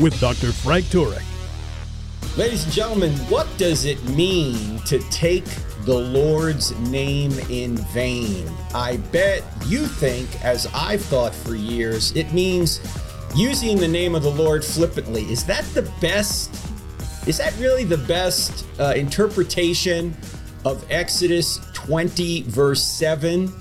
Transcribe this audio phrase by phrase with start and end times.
[0.00, 0.52] with Dr.
[0.52, 1.22] Frank Turek.
[2.36, 5.44] Ladies and gentlemen, what does it mean to take
[5.84, 8.50] the Lord's name in vain?
[8.74, 12.80] I bet you think, as I've thought for years, it means
[13.36, 15.22] using the name of the Lord flippantly.
[15.30, 16.52] Is that the best?
[17.28, 20.16] Is that really the best uh, interpretation
[20.64, 23.52] of Exodus 20, verse 7?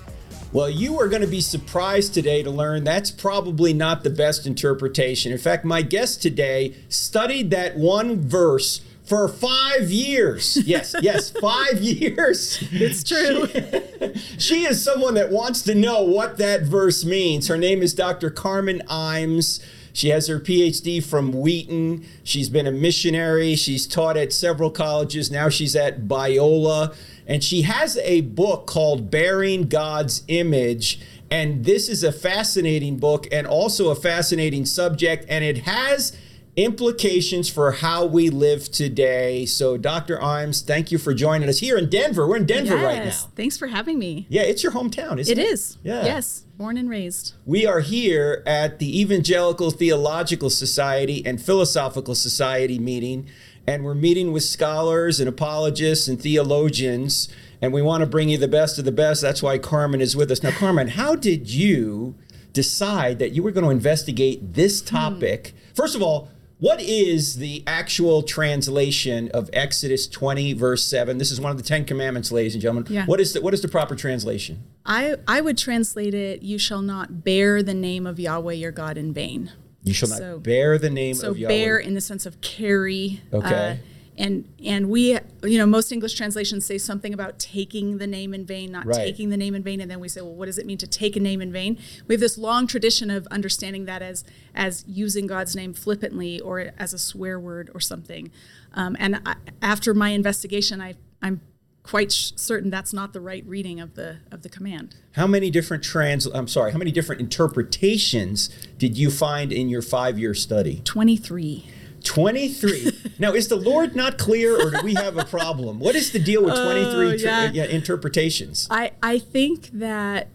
[0.54, 4.46] Well, you are going to be surprised today to learn that's probably not the best
[4.46, 5.32] interpretation.
[5.32, 10.56] In fact, my guest today studied that one verse for five years.
[10.68, 12.64] Yes, yes, five years.
[12.72, 13.48] It's true.
[13.48, 17.48] She, she, is someone that wants to know what that verse means.
[17.48, 18.30] Her name is Dr.
[18.30, 19.60] Carmen Imes.
[19.94, 22.06] She has her PhD from Wheaton.
[22.24, 23.56] She's been a missionary.
[23.56, 25.32] She's taught at several colleges.
[25.32, 26.96] Now she's at Biola.
[27.28, 31.00] And she has a book called Bearing God's Image.
[31.30, 35.26] And this is a fascinating book and also a fascinating subject.
[35.30, 36.18] And it has
[36.56, 39.46] implications for how we live today.
[39.46, 40.18] So, Dr.
[40.18, 42.28] Imes, thank you for joining us here in Denver.
[42.28, 42.84] We're in Denver yes.
[42.84, 43.34] right now.
[43.36, 44.28] Thanks for having me.
[44.30, 45.42] Yeah, it's your hometown, isn't it?
[45.42, 45.78] It is.
[45.84, 46.06] Yeah.
[46.06, 47.34] Yes, born and raised.
[47.46, 53.28] We are here at the Evangelical Theological Society and Philosophical Society meeting,
[53.66, 57.30] and we're meeting with scholars and apologists and theologians,
[57.62, 59.22] and we want to bring you the best of the best.
[59.24, 60.44] That's why Carmen is with us.
[60.44, 62.14] Now, Carmen, how did you
[62.52, 64.86] decide that you were going to investigate this Hmm.
[64.96, 65.48] topic?
[65.48, 65.74] Hmm.
[65.74, 66.30] First of all,
[66.64, 71.18] what is the actual translation of Exodus 20, verse 7?
[71.18, 72.86] This is one of the Ten Commandments, ladies and gentlemen.
[72.90, 73.06] Yeah.
[73.06, 74.64] What is the, what is the proper translation?
[74.86, 78.98] I, I would translate it, you shall not bear the name of Yahweh your God
[78.98, 79.52] in vain.
[79.84, 81.54] You shall not bear the name So of Yahweh.
[81.54, 83.22] So bear in the sense of carry.
[83.34, 83.80] uh, Okay.
[84.18, 88.46] And and we, you know, most English translations say something about taking the name in
[88.46, 88.98] vain, not Right.
[88.98, 90.88] taking the name in vain, and then we say, well, what does it mean to
[90.88, 91.78] take a name in vain?
[92.08, 96.72] We have this long tradition of understanding that as as using God's name flippantly or
[96.78, 98.32] as a swear word or something.
[98.74, 101.42] Um, and I, after my investigation, I I'm
[101.82, 104.96] quite sh- certain that's not the right reading of the of the command.
[105.14, 109.82] How many different trans I'm sorry, how many different interpretations did you find in your
[109.82, 110.82] 5-year study?
[110.84, 111.66] Twenty three.
[112.04, 112.92] 23.
[113.20, 115.80] now, is the Lord not clear or do we have a problem?
[115.80, 117.52] What is the deal with 23 Oh, yeah.
[117.52, 118.68] yeah, interpretations?
[118.70, 120.30] I, I think that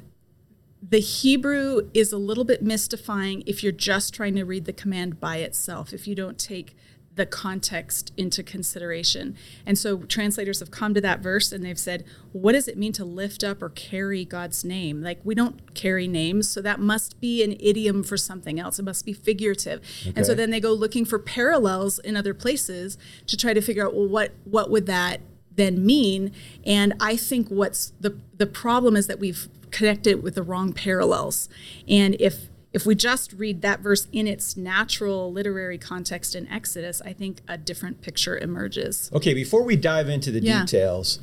[0.86, 5.20] the Hebrew is a little bit mystifying if you're just trying to read the command
[5.20, 6.76] by itself, if you don't take
[7.18, 9.36] the context into consideration.
[9.66, 12.92] And so translators have come to that verse and they've said, what does it mean
[12.94, 15.02] to lift up or carry God's name?
[15.02, 18.78] Like we don't carry names, so that must be an idiom for something else.
[18.78, 19.82] It must be figurative.
[20.16, 22.96] And so then they go looking for parallels in other places
[23.26, 25.20] to try to figure out, well, what what would that
[25.54, 26.32] then mean?
[26.64, 31.48] And I think what's the the problem is that we've connected with the wrong parallels.
[31.88, 37.00] And if if we just read that verse in its natural literary context in Exodus,
[37.04, 39.10] I think a different picture emerges.
[39.14, 40.60] Okay, before we dive into the Yeah.
[40.64, 41.18] details,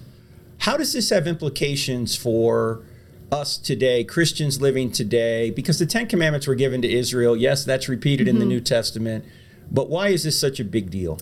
[0.59, 2.81] how does this have implications for
[3.31, 5.51] us today, Christians living today?
[5.51, 7.35] Because the Ten Commandments were given to Israel.
[7.35, 8.35] Yes, that's repeated Mm-hmm.
[8.35, 9.25] in the New Testament.
[9.71, 11.19] But why is this such a big deal?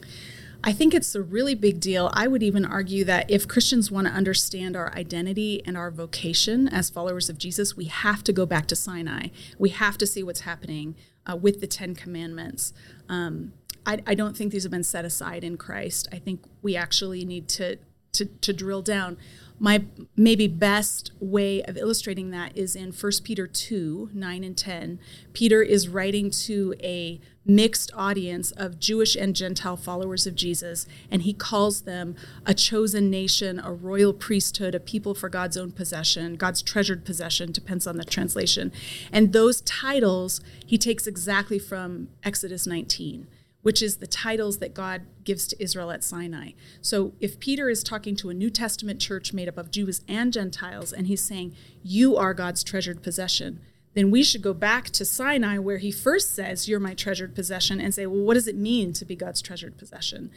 [0.66, 2.10] I think it's a really big deal.
[2.14, 6.70] I would even argue that if Christians want to understand our identity and our vocation
[6.70, 9.28] as followers of Jesus, we have to go back to Sinai.
[9.60, 10.96] We have to see what's happening
[11.30, 12.72] uh, with the Ten Commandments.
[13.10, 13.52] Um,
[13.86, 16.08] I, I don't think these have been set aside in Christ.
[16.14, 17.78] I think we actually need to
[18.14, 19.18] to, to drill down.
[19.60, 19.86] My
[20.16, 25.00] maybe best way of illustrating that is in 1 Peter 2 9 and 10.
[25.32, 31.22] Peter is writing to a mixed audience of Jewish and Gentile followers of Jesus, and
[31.22, 32.16] he calls them
[32.46, 37.52] a chosen nation, a royal priesthood, a people for God's own possession, God's treasured possession,
[37.52, 38.72] depends on the translation.
[39.12, 43.28] And those titles he takes exactly from Exodus 19
[43.64, 46.52] which is the titles that God gives to Israel at Sinai.
[46.82, 50.32] So if Peter is talking to a New Testament church made up of Jews and
[50.32, 53.60] Gentiles, and he's saying, You are God's treasured possession,
[53.96, 57.82] then we should go back to Sinai where he first says, You're my treasured possession,
[57.82, 60.30] and say, Well, what does it mean to be God's treasured possession?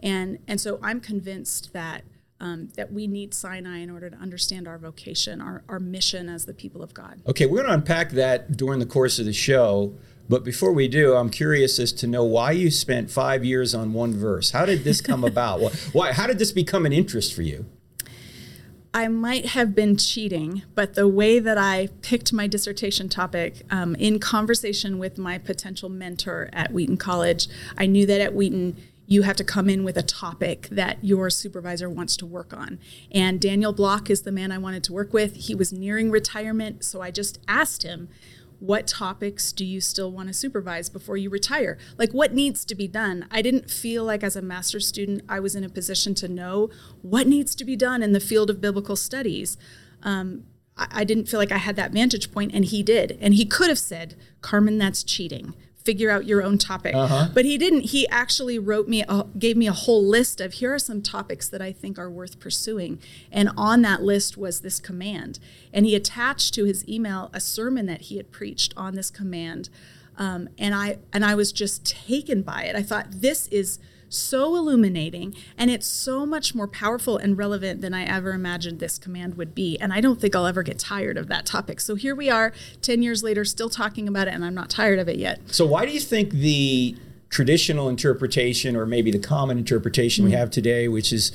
[0.00, 2.04] And, and so I'm convinced that.
[2.40, 6.44] um, that we need Sinai in order to understand our vocation, our, our mission as
[6.44, 7.22] the people of God.
[7.26, 9.94] Okay, we're going to unpack that during the course of the show.
[10.28, 13.92] But before we do, I'm curious as to know why you spent five years on
[13.92, 14.52] one verse.
[14.52, 15.60] How did this come about?
[15.92, 16.12] Why?
[16.12, 17.66] How did this become an interest for you?
[18.96, 23.96] I might have been cheating, but the way that I picked my dissertation topic um,
[23.96, 28.76] in conversation with my potential mentor at Wheaton College, I knew that at Wheaton,
[29.06, 32.78] you have to come in with a topic that your supervisor wants to work on.
[33.10, 35.34] And Daniel Block is the man I wanted to work with.
[35.34, 38.08] He was nearing retirement, so I just asked him,
[38.58, 41.78] what topics do you still want to supervise before you retire?
[41.98, 43.26] Like, what needs to be done?
[43.30, 46.70] I didn't feel like, as a master's student, I was in a position to know
[47.02, 49.56] what needs to be done in the field of biblical studies.
[50.02, 50.44] Um,
[50.76, 53.18] I, I didn't feel like I had that vantage point, and he did.
[53.20, 55.54] And he could have said, Carmen, that's cheating
[55.84, 56.94] figure out your own topic.
[56.94, 57.28] Uh-huh.
[57.32, 57.90] But he didn't.
[57.90, 61.48] He actually wrote me, a, gave me a whole list of here are some topics
[61.48, 62.98] that I think are worth pursuing.
[63.30, 65.38] And on that list was this command.
[65.72, 69.68] And he attached to his email a sermon that he had preached on this command.
[70.16, 72.76] Um, and I and I was just taken by it.
[72.76, 73.78] I thought this is
[74.16, 78.98] so illuminating and it's so much more powerful and relevant than I ever imagined this
[78.98, 79.78] command would be.
[79.78, 81.80] And I don't think I'll ever get tired of that topic.
[81.80, 82.52] So here we are
[82.82, 85.40] 10 years later, still talking about it, and I'm not tired of it yet.
[85.46, 86.96] So, why do you think the
[87.34, 90.32] traditional interpretation, or maybe the common interpretation mm-hmm.
[90.32, 91.32] we have today, which is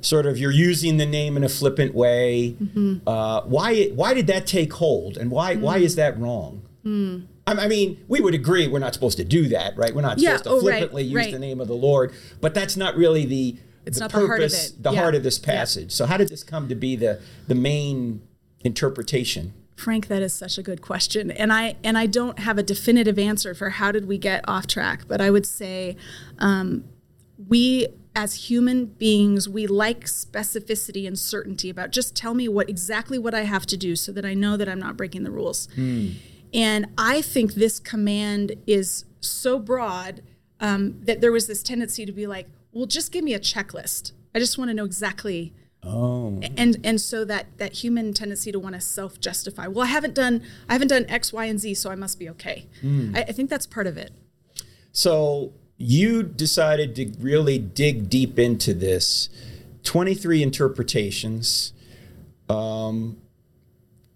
[0.00, 2.56] sort of you're using the name in a flippant way.
[2.62, 3.06] Mm-hmm.
[3.06, 5.60] Uh, why why did that take hold, and why mm.
[5.60, 6.62] why is that wrong?
[6.84, 7.26] Mm.
[7.46, 9.94] I mean, we would agree we're not supposed to do that, right?
[9.94, 11.32] We're not yeah, supposed to oh, flippantly right, use right.
[11.32, 14.28] the name of the Lord, but that's not really the it's the not purpose, the
[14.28, 15.00] heart of, the yeah.
[15.00, 15.90] heart of this passage.
[15.90, 15.96] Yeah.
[15.96, 18.22] So, how did this come to be the the main
[18.60, 19.52] interpretation?
[19.76, 23.18] Frank, that is such a good question, and I and I don't have a definitive
[23.18, 25.96] answer for how did we get off track, but I would say
[26.38, 26.84] um,
[27.48, 33.18] we as human beings we like specificity and certainty about just tell me what exactly
[33.18, 35.66] what I have to do so that I know that I'm not breaking the rules.
[35.76, 36.14] Mm.
[36.54, 40.22] And I think this command is so broad
[40.60, 44.12] um, that there was this tendency to be like, well, just give me a checklist.
[44.34, 45.52] I just want to know exactly.
[45.82, 46.40] Oh.
[46.56, 49.66] And and so that that human tendency to want to self justify.
[49.66, 52.28] Well, I haven't done I haven't done X, Y, and Z, so I must be
[52.30, 52.66] okay.
[52.82, 53.16] Mm.
[53.16, 54.12] I, I think that's part of it.
[54.92, 59.28] So you decided to really dig deep into this.
[59.82, 61.74] Twenty three interpretations.
[62.48, 63.18] Um,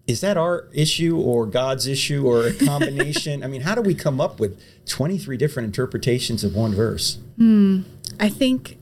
[0.09, 3.43] is that our issue or God's issue or a combination?
[3.45, 7.19] I mean, how do we come up with 23 different interpretations of one verse?
[7.37, 7.83] Mm,
[8.19, 8.77] I think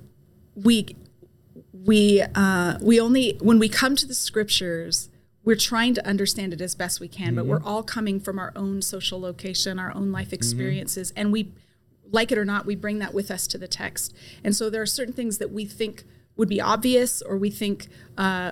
[0.56, 0.96] we
[1.74, 5.10] we uh, we only when we come to the scriptures,
[5.44, 7.36] we're trying to understand it as best we can, mm-hmm.
[7.36, 10.36] but we're all coming from our own social location, our own life mm-hmm.
[10.36, 11.20] experiences, mm-hmm.
[11.20, 11.52] and we
[12.10, 14.16] like it or not, we bring that with us to the text.
[14.46, 16.06] And so there are certain things that we think
[16.38, 18.52] would be obvious or we think uh,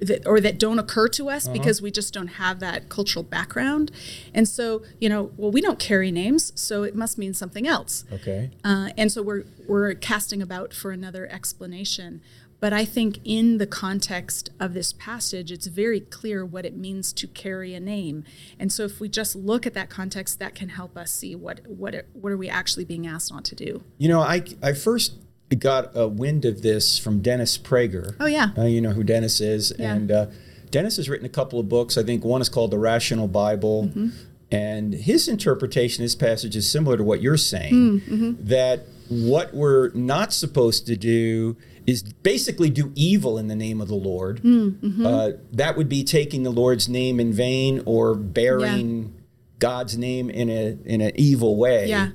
[0.00, 1.52] that or that don't occur to us uh-huh.
[1.52, 3.90] because we just don't have that cultural background.
[4.34, 8.04] And so you know well we don't carry names so it must mean something else.
[8.12, 8.50] Okay.
[8.64, 12.20] Uh, and so we're we're casting about for another explanation.
[12.58, 17.12] But i think in the context of this passage it's very clear what it means
[17.14, 18.24] to carry a name.
[18.58, 21.66] And so if we just look at that context that can help us see what
[21.66, 23.82] what it, what are we actually being asked not to do.
[23.98, 25.14] You know i i first
[25.54, 28.16] got a wind of this from Dennis Prager.
[28.18, 29.94] Oh yeah, uh, you know who Dennis is, yeah.
[29.94, 30.26] and uh,
[30.70, 31.96] Dennis has written a couple of books.
[31.96, 34.08] I think one is called The Rational Bible, mm-hmm.
[34.50, 37.74] and his interpretation of this passage is similar to what you're saying.
[37.74, 38.32] Mm-hmm.
[38.40, 43.86] That what we're not supposed to do is basically do evil in the name of
[43.86, 44.42] the Lord.
[44.42, 45.06] Mm-hmm.
[45.06, 49.20] Uh, that would be taking the Lord's name in vain or bearing yeah.
[49.60, 51.88] God's name in a in an evil way.
[51.88, 52.10] Yeah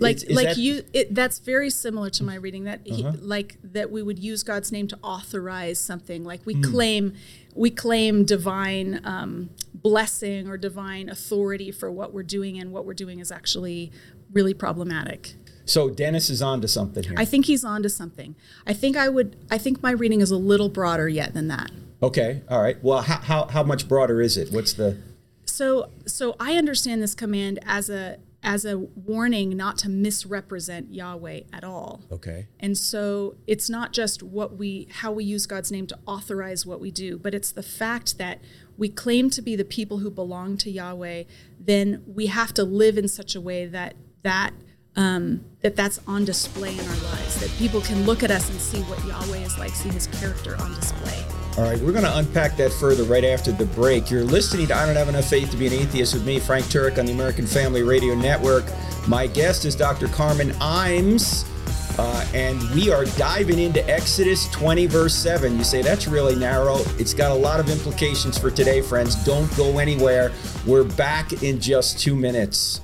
[0.00, 0.56] like is, is like that...
[0.56, 3.12] you it, that's very similar to my reading that uh-huh.
[3.20, 6.24] like that we would use god's name to authorize something.
[6.24, 6.70] Like we mm.
[6.70, 7.14] claim
[7.54, 12.94] we claim divine um, blessing or divine authority for what we're doing and what we're
[12.94, 13.92] doing is actually
[14.32, 15.34] really problematic.
[15.66, 17.14] So dennis is on to something here.
[17.16, 18.34] I think he's on to something.
[18.66, 21.70] I think i would i think my reading is a little broader yet than that.
[22.02, 22.82] Okay all right.
[22.82, 24.50] Well how, how, how much broader is it?
[24.50, 24.98] What's the
[25.46, 31.40] so so i understand this command as a as a warning not to misrepresent Yahweh
[31.52, 32.02] at all.
[32.12, 32.46] Okay.
[32.60, 36.80] And so it's not just what we how we use God's name to authorize what
[36.80, 38.40] we do, but it's the fact that
[38.76, 41.24] we claim to be the people who belong to Yahweh,
[41.58, 44.52] then we have to live in such a way that that
[44.96, 48.60] um, that that's on display in our lives, that people can look at us and
[48.60, 51.43] see what Yahweh is like, see His character on display.
[51.56, 54.10] All right, we're going to unpack that further right after the break.
[54.10, 56.64] You're listening to I Don't Have Enough Faith to Be an Atheist with me, Frank
[56.64, 58.64] Turek, on the American Family Radio Network.
[59.06, 60.08] My guest is Dr.
[60.08, 61.48] Carmen Imes.
[61.96, 65.56] Uh, and we are diving into Exodus 20, verse 7.
[65.56, 66.78] You say that's really narrow.
[66.98, 69.14] It's got a lot of implications for today, friends.
[69.24, 70.32] Don't go anywhere.
[70.66, 72.80] We're back in just two minutes.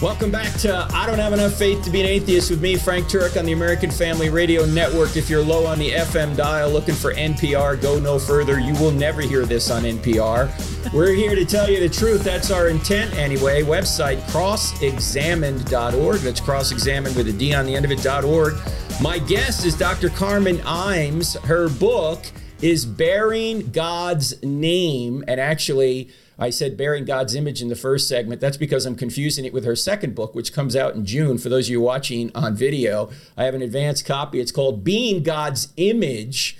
[0.00, 3.06] Welcome back to I Don't Have Enough Faith to Be an Atheist with me, Frank
[3.06, 5.16] Turek, on the American Family Radio Network.
[5.16, 8.60] If you're low on the FM dial looking for NPR, go no further.
[8.60, 10.92] You will never hear this on NPR.
[10.94, 12.22] We're here to tell you the truth.
[12.22, 13.64] That's our intent anyway.
[13.64, 16.20] Website crossexamined.org.
[16.20, 18.54] That's crossexamined with a D on the end of it.org.
[19.02, 20.10] My guest is Dr.
[20.10, 21.36] Carmen Imes.
[21.40, 22.24] Her book
[22.62, 25.24] is Bearing God's Name.
[25.26, 28.40] And actually, I said bearing God's image in the first segment.
[28.40, 31.36] That's because I'm confusing it with her second book, which comes out in June.
[31.38, 34.38] For those of you watching on video, I have an advanced copy.
[34.38, 36.56] It's called Being God's Image.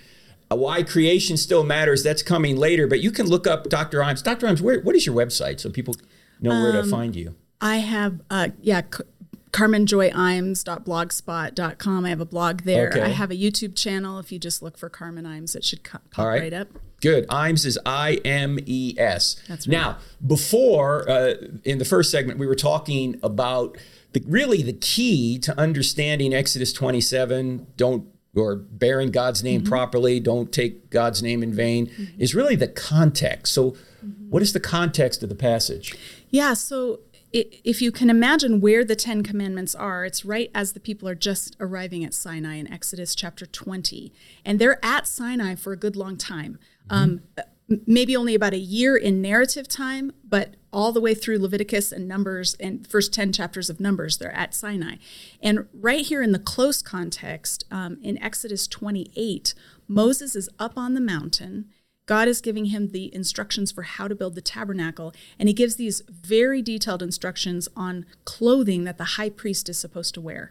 [0.50, 2.02] Uh, why creation still matters.
[2.02, 4.00] That's coming later, but you can look up Dr.
[4.00, 4.24] Imes.
[4.24, 4.48] Dr.
[4.48, 5.94] Imes, where, what is your website so people
[6.40, 7.36] know where to Um, find you?
[7.60, 9.04] I have, uh, yeah, C-
[9.52, 12.04] carmenjoyimes.blogspot.com.
[12.04, 12.88] I have a blog there.
[12.88, 13.02] Okay.
[13.02, 14.18] I have a YouTube channel.
[14.18, 16.40] If you just look for Carmen Imes, it should co- pop right.
[16.40, 16.52] right.
[16.52, 16.68] up.
[17.00, 17.26] Good.
[17.28, 19.36] Imes is I M E S.
[19.48, 19.72] That's right.
[19.72, 23.76] Now, before uh, in the first segment, we were talking about
[24.12, 27.66] the, really the key to understanding Exodus 27.
[27.76, 29.68] Don't or bearing God's name Mm-hmm.
[29.70, 30.20] properly.
[30.20, 31.90] Don't take God's name in vain.
[32.18, 33.52] Is really the context.
[33.54, 34.30] So, Mm-hmm.
[34.30, 35.96] what is the context of the passage?
[36.30, 37.00] Yeah, so
[37.32, 41.16] if you can imagine where the Ten Commandments are, it's right as the people are
[41.16, 44.12] just arriving at Sinai in Exodus chapter 20.
[44.44, 46.60] And they're at Sinai for a good long time.
[46.90, 47.22] Um,
[47.70, 51.92] m- maybe only about a year in narrative time, but all the way through Leviticus
[51.92, 54.96] and Numbers and first 10 chapters of Numbers, they're at Sinai.
[55.42, 59.54] And right here in the close context, um, in Exodus 28,
[59.86, 61.66] Moses is up on the mountain.
[62.06, 65.76] God is giving him the instructions for how to build the tabernacle, and he gives
[65.76, 70.48] these very detailed instructions on clothing that the high priest is supposed to wear.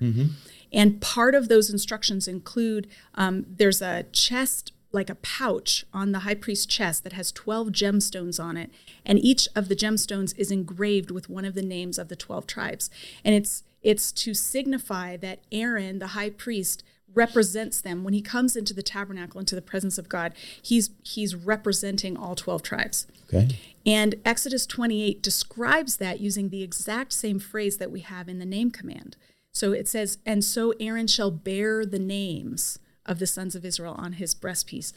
[0.72, 6.20] And part of those instructions include um, there's a chest, like a pouch on the
[6.20, 8.72] high priest's chest that has 12 gemstones on it,
[9.06, 12.48] and each of the gemstones is engraved with one of the names of the 12
[12.48, 12.90] tribes.
[13.24, 18.56] And it's it's to signify that Aaron, the high priest, represents them when he comes
[18.56, 20.34] into the tabernacle into the presence of God.
[20.60, 23.06] He's he's representing all 12 tribes.
[23.32, 23.56] Okay.
[23.86, 28.46] And Exodus 28 describes that using the exact same phrase that we have in the
[28.46, 29.16] name command.
[29.52, 33.96] So it says, "And so Aaron shall bear the names of the sons of Israel
[33.98, 34.94] on his breastpiece."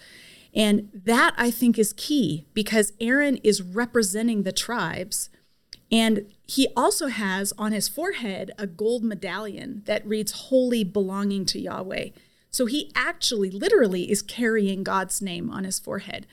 [0.55, 5.31] And that I think is key because Aaron is representing the tribes
[5.93, 11.61] and he also has on his forehead a gold medallion that reads Holy belonging to
[11.61, 12.11] Yahweh.
[12.51, 16.27] So he actually literally is carrying God's name on his forehead.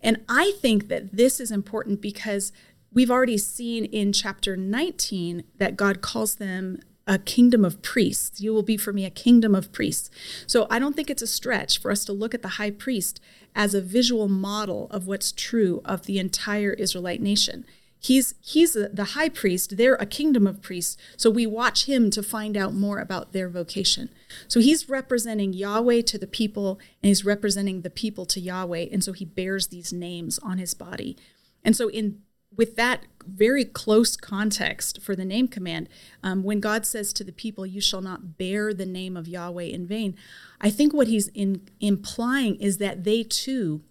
[0.00, 2.52] And I think that this is important because
[2.92, 8.40] we've already seen in chapter 19 that God calls them a kingdom of priests.
[8.40, 10.10] You will be for me a kingdom of priests.
[10.46, 13.20] So I don't think it's a stretch for us to look at the high priest
[13.54, 17.64] as a visual model of what's true of the entire Israelite nation.
[17.98, 19.78] He's he's the high priest.
[19.78, 20.98] They're a kingdom of priests.
[21.16, 24.10] So we watch him to find out more about their vocation.
[24.46, 28.88] So he's representing Yahweh to the people, and he's representing the people to Yahweh.
[28.92, 31.16] And so he bears these names on his body.
[31.64, 32.20] And so in
[32.56, 35.88] with that very close context for the name command,
[36.22, 39.64] um, when God says to the people, "You shall not bear the name of Yahweh
[39.64, 40.14] in vain,"
[40.60, 43.82] I think what he's in, implying is that they too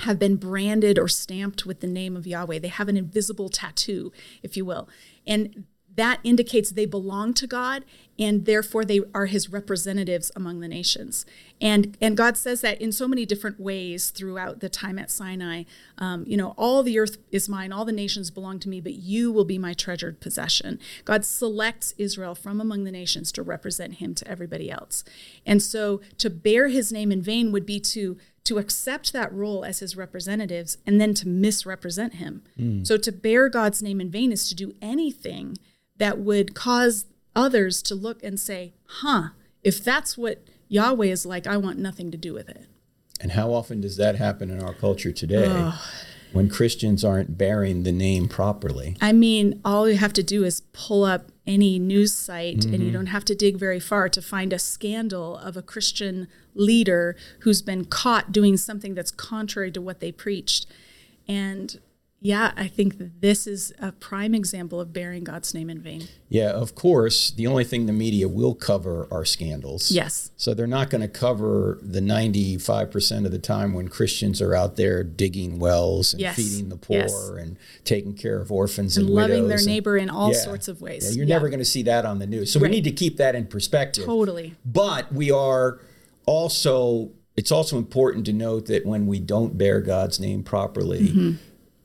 [0.00, 2.58] have been branded or stamped with the name of Yahweh.
[2.58, 4.88] They have an invisible tattoo, if you will.
[5.26, 7.84] And that indicates they belong to God
[8.18, 11.26] and therefore they are his representatives among the nations.
[11.60, 15.64] And and God says that in so many different ways throughout the time at Sinai.
[15.98, 18.94] Um, you know, all the earth is mine, all the nations belong to me, but
[18.94, 20.78] you will be my treasured possession.
[21.04, 25.04] God selects Israel from among the nations to represent him to everybody else.
[25.44, 29.64] And so to bear his name in vain would be to to accept that role
[29.64, 32.42] as his representatives and then to misrepresent him.
[32.84, 35.58] So to bear God's name in vain is to do anything
[35.96, 37.06] that would cause
[37.36, 39.28] others to look and say, huh,
[39.62, 42.66] if that's what Yahweh is like, I want nothing to do with it.
[43.20, 45.72] And how often does that happen in our culture today
[46.32, 48.96] when Christians aren't bearing the name properly?
[49.00, 52.78] I mean, all you have to do is pull up any news site, and you
[52.80, 52.92] mm-hmm.
[52.92, 57.62] don't have to dig very far to find a scandal of a Christian leader who's
[57.62, 60.66] been caught doing something that's contrary to what they preached.
[61.28, 61.80] And
[62.26, 66.08] yeah, I think this is a prime example of bearing God's name in vain.
[66.28, 69.92] Yeah, of course, the only thing the media will cover are scandals.
[69.92, 70.32] Yes.
[70.36, 74.74] So they're not going to cover the 95% of the time when Christians are out
[74.74, 76.34] there digging wells and Yes.
[76.34, 77.28] feeding the poor Yes.
[77.38, 80.40] and taking care of orphans And and, loving their and- neighbor in all Yeah.
[80.40, 81.04] sorts of ways.
[81.04, 81.34] Yeah, you're Yeah.
[81.36, 82.50] never going to see that on the news.
[82.50, 82.70] So Right.
[82.70, 84.04] we need to keep that in perspective.
[84.04, 84.56] Totally.
[84.64, 85.78] But we are
[86.26, 91.32] also, it's also important to note that when we don't bear God's name properly, mm-hmm.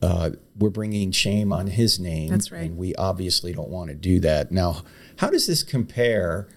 [0.01, 2.29] Uh, we're bringing shame on his name.
[2.29, 2.63] That's right.
[2.63, 4.51] And we obviously don't want to do that.
[4.51, 4.83] Now,
[5.17, 6.47] how does this compare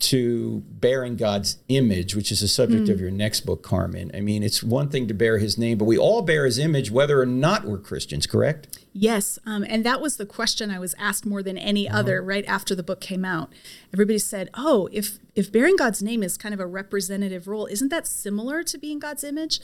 [0.00, 2.92] to bearing God's image, which is the subject Mm.
[2.92, 4.10] of your next book, Carmen?
[4.14, 6.90] I mean, it's one thing to bear his name, but we all bear his image
[6.90, 8.78] whether or not we're Christians, correct?
[8.92, 11.98] Yes, um, and that was the question I was asked more than any Uh-huh.
[12.00, 13.52] other right after the book came out.
[13.94, 17.88] Everybody said, "Oh, if if bearing God's name is kind of a representative role, isn't
[17.90, 19.60] that similar to being God's image?"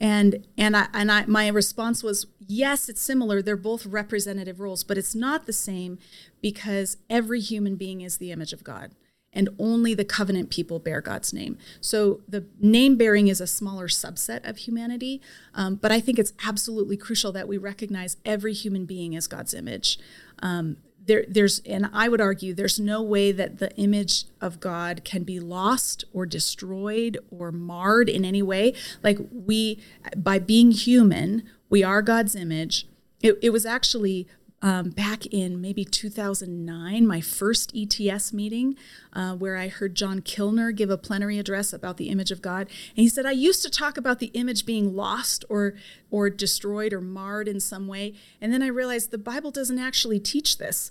[0.00, 3.42] And and I and I my response was, "Yes, it's similar.
[3.42, 5.98] They're both representative roles, but it's not the same
[6.40, 8.92] because every human being is the image of God."
[9.32, 11.58] And only the covenant people bear God's name.
[11.80, 15.20] So the name bearing is a smaller subset of humanity.
[15.54, 19.52] Um, but I think it's absolutely crucial that we recognize every human being as God's
[19.52, 19.98] image.
[20.42, 25.04] Um, there, there's, and I would argue, there's no way that the image of God
[25.04, 28.74] can be lost or destroyed or marred in any way.
[29.02, 29.80] Like we,
[30.16, 32.86] by being human, we are God's image.
[33.20, 34.28] It, it was actually
[34.60, 38.76] um, back in maybe 2009, my first ETS meeting,
[39.12, 42.62] uh, where I heard John Kilner give a plenary address about the image of God,
[42.62, 45.74] and he said, "I used to talk about the image being lost or
[46.10, 50.18] or destroyed or marred in some way, and then I realized the Bible doesn't actually
[50.18, 50.90] teach this.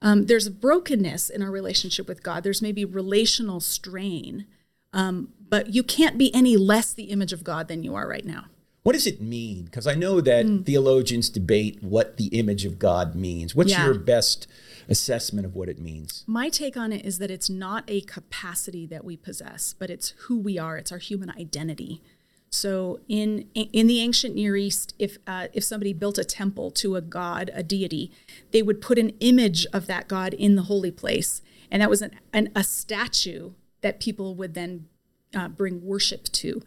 [0.00, 2.42] Um, there's brokenness in our relationship with God.
[2.42, 4.46] There's maybe relational strain,
[4.92, 8.24] um, but you can't be any less the image of God than you are right
[8.24, 8.46] now."
[8.82, 9.64] What does it mean?
[9.64, 10.62] Because I know that Hmm.
[10.62, 13.54] theologians debate what the image of God means.
[13.54, 13.84] What's Yeah.
[13.84, 14.48] your best
[14.88, 16.24] assessment of what it means?
[16.26, 20.10] My take on it is that it's not a capacity that we possess, but it's
[20.26, 20.76] who we are.
[20.76, 22.02] It's our human identity.
[22.50, 26.96] So in in the ancient Near East, if uh, if somebody built a temple to
[26.96, 28.10] a god, a deity,
[28.50, 32.02] they would put an image of that god in the holy place, and that was
[32.02, 34.86] an, an a statue that people would then
[35.34, 36.62] uh, bring worship to.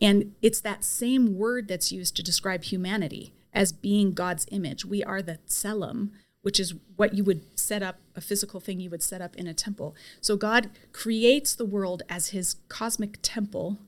[0.00, 4.84] And it's that same word that's used to describe humanity as being God's image.
[4.84, 6.10] We are the tselem,
[6.42, 9.46] which is what you would set up, a physical thing you would set up in
[9.46, 9.96] a temple.
[10.20, 13.78] So God creates the world as his cosmic temple.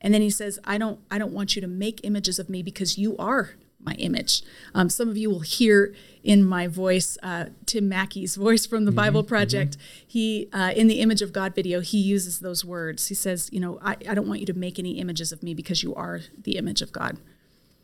[0.00, 2.62] And then he says, I don't, I don't want you to make images of me
[2.62, 4.42] because you are my image.
[4.74, 8.92] Um, some of you will hear in my voice, uh, Tim Mackie's voice from the
[8.92, 9.76] Bible Project.
[10.06, 13.08] He, uh, in the Image of God video, he uses those words.
[13.08, 15.54] He says, you know, I, I don't want you to make any images of me
[15.54, 17.18] because you are the image of God.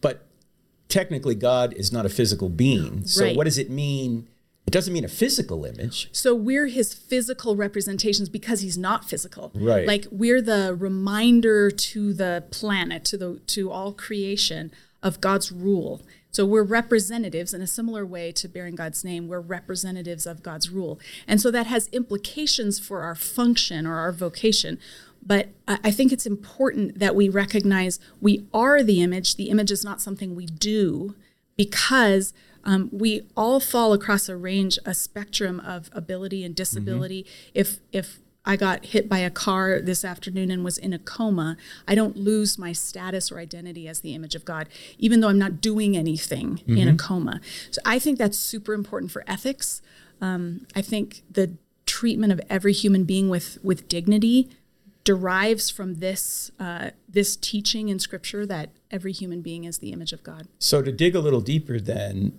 [0.01, 0.27] But
[0.89, 3.07] technically, God is not a physical being.
[3.07, 3.37] So, Right.
[3.37, 4.29] what does it mean?
[4.67, 6.09] It doesn't mean a physical image.
[6.13, 9.53] So we're his physical representations because he's not physical.
[9.55, 9.87] Right.
[9.87, 14.73] Like we're the reminder to the planet, to the to all creation
[15.05, 16.03] of God's rule.
[16.33, 20.71] So we're representatives in a similar way to bearing God's name, we're representatives of God's
[20.71, 20.99] rule.
[21.29, 24.81] And so that has implications for our function or our vocation.
[25.25, 29.37] But I think it's important that we recognize we are the image.
[29.37, 31.15] The image is not something we do
[31.57, 37.25] because um, we all fall across a range, a spectrum of ability and disability.
[37.55, 41.57] If if I got hit by a car this afternoon and was in a coma,
[41.89, 45.39] I don't lose my status or identity as the image of God, even though I'm
[45.39, 47.41] not doing anything in a coma.
[47.71, 49.81] So I think that's super important for ethics.
[50.21, 54.51] Um, I think the treatment of every human being with with dignity
[55.05, 60.13] derives from this uh, this teaching in Scripture that every human being is the image
[60.13, 60.49] of God.
[60.59, 62.33] So, to dig a little deeper, then,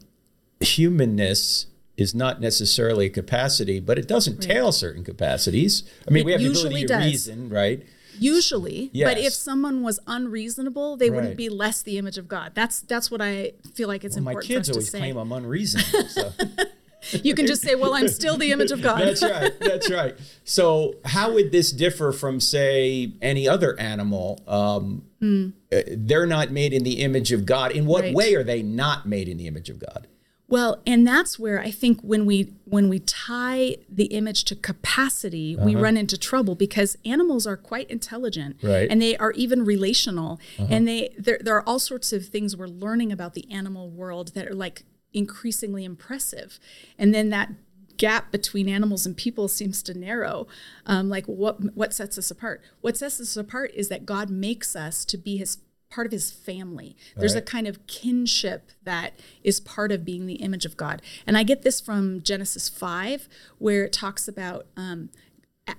[0.59, 5.83] humanness is not necessarily a capacity, but it does entail certain capacities.
[6.07, 7.05] I mean, It we have the ability to does.
[7.05, 7.85] reason, right?
[8.19, 11.15] Usually, but if someone was unreasonable, they Right.
[11.15, 12.51] wouldn't be less the image of God.
[12.55, 15.31] That's that's what I feel like it's My important kids for us always claim I'm
[15.31, 16.07] unreasonable.
[16.09, 16.31] So.
[17.23, 19.51] you can just say, "Well, I'm still the image of God." That's right.
[19.59, 20.15] That's right.
[20.45, 24.41] So, how would this differ from, say, any other animal?
[24.47, 27.71] Um, uh, they're not made in the image of God.
[27.73, 28.03] In what.
[28.03, 28.13] Right.
[28.15, 30.07] way are they not made in the image of God?
[30.47, 35.55] Well, and that's where I think when we when we tie the image to capacity,
[35.55, 38.71] we run into trouble because animals are quite intelligent, Uh-huh.
[38.73, 38.77] Right.
[38.83, 38.87] Uh-huh.
[38.91, 42.67] And they are even relational, and they there there are all sorts of things we're
[42.67, 46.59] learning about the animal world that are like increasingly impressive,
[46.99, 47.51] and then that
[47.97, 50.47] gap between animals and people seems to narrow.
[50.85, 52.61] Um, like what what sets us apart?
[52.81, 55.57] What sets us apart is that God makes us to be His
[55.95, 56.95] part of his family.
[57.15, 57.41] There's Right.
[57.43, 61.01] a kind of kinship that is part of being the image of God.
[61.25, 65.09] And I get this from Genesis 5, where it talks about um,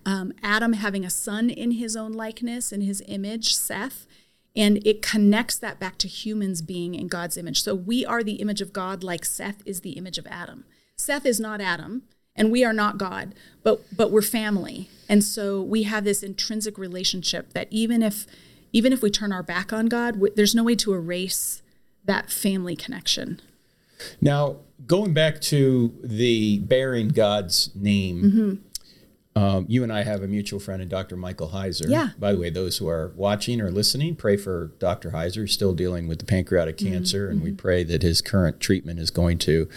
[0.07, 4.07] um, Adam having a son in his own likeness, in his image, Seth.
[4.57, 7.63] And it connects that back to humans being in God's image.
[7.63, 10.65] So we are the image of God, like Seth is the image of Adam.
[10.97, 14.89] Seth is not Adam, and we are not God, but but we're family.
[15.11, 18.27] And so we have this intrinsic relationship that even if
[18.73, 21.63] even if we turn our back on God, w- there's no way to erase
[22.05, 23.41] that family connection.
[24.21, 29.43] Now, going back to the bearing God's name, Mm-hmm.
[29.43, 31.17] um, you and I have a mutual friend, in Dr.
[31.17, 31.89] Michael Heiser.
[31.89, 32.11] Yeah.
[32.19, 35.11] By the way, those who are watching or listening, pray for Dr.
[35.11, 35.43] Heiser.
[35.43, 36.93] He's still dealing with the pancreatic Mm-hmm.
[36.93, 39.69] cancer, and we pray that his current treatment is going to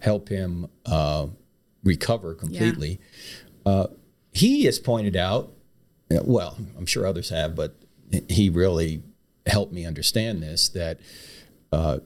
[0.00, 1.26] help him uh,
[1.84, 2.98] recover completely.
[3.64, 3.88] Uh,
[4.32, 5.52] he has pointed out,
[6.10, 7.74] well, I'm sure others have, but
[8.28, 9.02] he really
[9.46, 10.98] helped me understand this that
[11.72, 11.98] uh,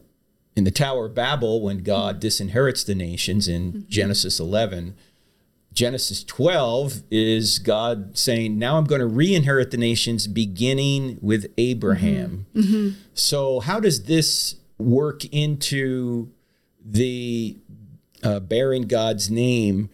[0.56, 4.94] in the Tower of Babel, when God disinherits the nations in Genesis 11,
[5.72, 11.46] Genesis 12 is God saying, Now I'm going to re inherit the nations beginning with
[11.56, 12.46] Abraham.
[12.54, 12.74] Mm-hmm.
[12.74, 13.00] Mm-hmm.
[13.14, 16.32] So, how does this work into
[16.84, 17.56] the
[18.22, 19.90] uh, bearing God's name?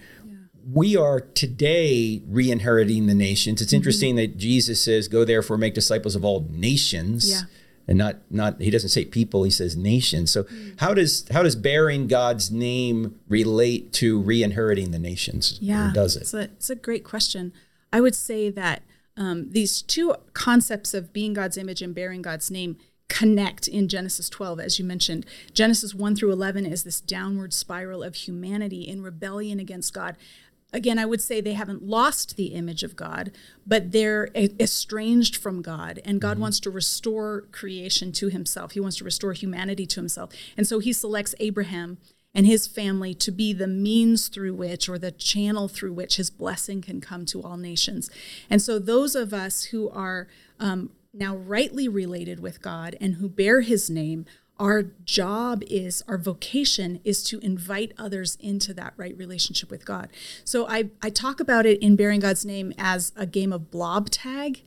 [0.73, 3.63] We are today re inheriting the nations.
[3.63, 7.43] It's interesting that Jesus says, Go therefore, make disciples of all nations Yeah.
[7.87, 10.45] and not not he doesn't say people he says nations so
[10.79, 16.17] how does how does bearing god's name relate to re-inheriting the nations Yeah, or does
[16.17, 17.53] it It's a, it's a great question.
[17.93, 18.83] I would say that
[19.17, 22.77] um, these two concepts of being God's image and bearing God's name
[23.09, 25.25] connect in Genesis 12, as you mentioned.
[25.55, 30.17] Genesis 1 through 11 is this downward spiral of humanity in rebellion against God.
[30.73, 33.31] Again, I would say they haven't lost the image of God,
[33.67, 38.73] but they're estranged from God, and God wants to restore creation to himself.
[38.73, 40.33] He wants to restore humanity to himself.
[40.57, 41.99] And so he selects Abraham
[42.35, 46.29] and his family to be the means through which or the channel through which his
[46.29, 48.11] blessing can come to all nations.
[48.51, 50.29] And so, those of us who are
[50.61, 54.27] um, now rightly related with God and who bear his name,
[54.59, 60.09] our job is, our vocation is to invite others into that right relationship with God.
[60.45, 64.11] So, I, I talk about it in bearing God's name as a game of blob
[64.11, 64.63] tag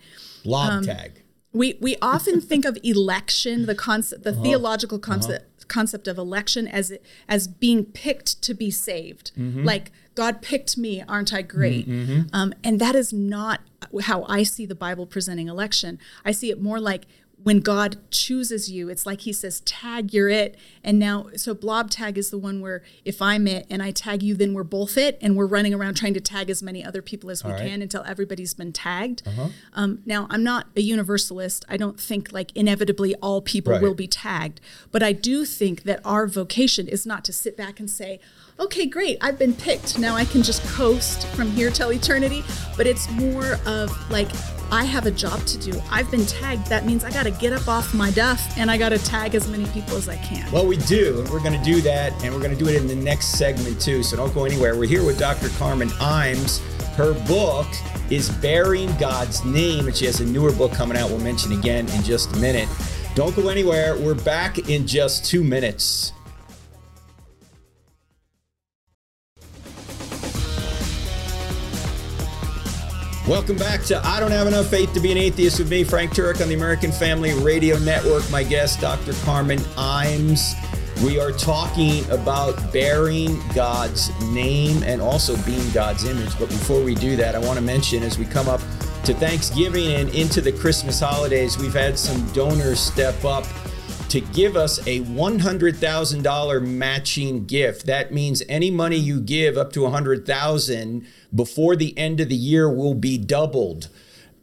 [0.45, 4.43] lob um, tag we we often think of election, the concept, the uh-huh.
[4.43, 5.13] theological uh-huh.
[5.13, 9.31] concept concept of election as it, as being picked to be saved.
[9.37, 9.63] Mm-hmm.
[9.63, 11.87] Like God picked me, aren't I great?
[11.87, 12.35] Mm-hmm, mm-hmm.
[12.35, 13.61] Um, and that is not
[14.03, 15.99] how I see the Bible presenting election.
[16.25, 17.05] I see it more like
[17.43, 21.89] when God chooses you, it's like He says, "Tag, you're it." And now, so blob
[21.89, 24.97] tag is the one where if I'm it and I tag you, then we're both
[24.97, 27.61] it, and we're running around trying to tag as many other people as we right.
[27.61, 29.23] can until everybody's been tagged.
[29.73, 31.65] Um, now, I'm not a universalist.
[31.69, 33.81] I don't think like inevitably all people Right.
[33.81, 34.59] will be tagged,
[34.91, 38.19] but I do think that our vocation is not to sit back and say,
[38.59, 39.97] "Okay, great, I've been picked.
[39.97, 42.43] Now I can just coast from here till eternity."
[42.77, 44.29] But it's more of like
[44.71, 45.81] I have a job to do.
[45.89, 46.67] I've been tagged.
[46.67, 49.33] That means I got to get up off my duff and I got to tag
[49.33, 50.49] as many people as I can.
[50.51, 52.75] well we do and we're going to do that and we're going to do it
[52.75, 56.59] in the next segment too so don't go anywhere we're here with dr carmen imes
[56.95, 57.67] her book
[58.09, 61.87] is bearing god's name and she has a newer book coming out we'll mention again
[61.89, 62.67] in just a minute
[63.15, 66.13] don't go anywhere we're back in just two minutes
[73.29, 76.13] Welcome back to I Don't Have Enough Faith to Be an Atheist with me, Frank
[76.13, 78.27] Turek, on the American Family Radio Network.
[78.31, 79.13] My guest, Dr.
[79.23, 80.55] Carmen Imes.
[81.05, 86.39] We are talking about bearing God's name and also being God's image.
[86.39, 88.61] But before we do that, I want to mention as we come up
[89.03, 93.45] to Thanksgiving and into the Christmas holidays, we've had some donors step up
[94.09, 97.85] to give us a $100,000 matching gift.
[97.85, 102.67] That means any money you give up to 100,000 before the end of the year
[102.67, 103.89] will be doubled.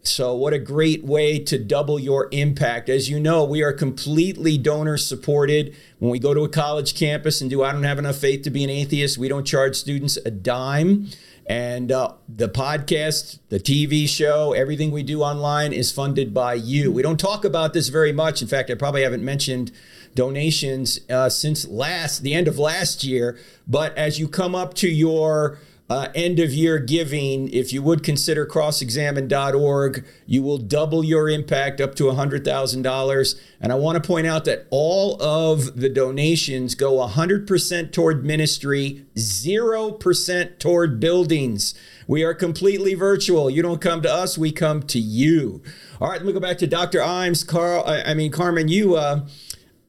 [0.05, 2.89] So what a great way to double your impact.
[2.89, 5.75] As you know, we are completely donor supported.
[5.99, 8.51] When we go to a college campus and do I don't have enough faith to
[8.51, 11.09] be an atheist, we don't charge students a dime.
[11.49, 16.91] And uh, the podcast, the TV show, everything we do online is funded by you.
[16.91, 18.43] We don't talk about this very much.
[18.43, 19.71] In fact, I probably haven't mentioned
[20.15, 23.39] donations uh, since last the end of last year.
[23.67, 28.03] But as you come up to your uh, end of year giving, if you would
[28.03, 33.41] consider crossexamine.org, you will double your impact up to $100,000.
[33.61, 39.05] And I want to point out that all of the donations go 100% toward ministry,
[39.15, 41.75] 0% toward buildings.
[42.09, 43.49] We are completely virtual.
[43.49, 45.63] You don't come to us, we come to you.
[46.01, 46.99] All right, let me go back to Dr.
[46.99, 47.47] Imes.
[47.47, 48.97] Carl, I, mean, Carmen, you.
[48.97, 49.27] Uh,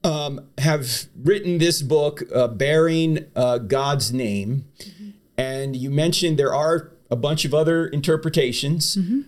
[0.04, 4.66] um, have written this book, uh, Bearing uh, God's Name.
[4.80, 5.07] Mm-hmm.
[5.38, 8.96] And you mentioned there are a bunch of other interpretations.
[8.96, 9.22] Mm-hmm.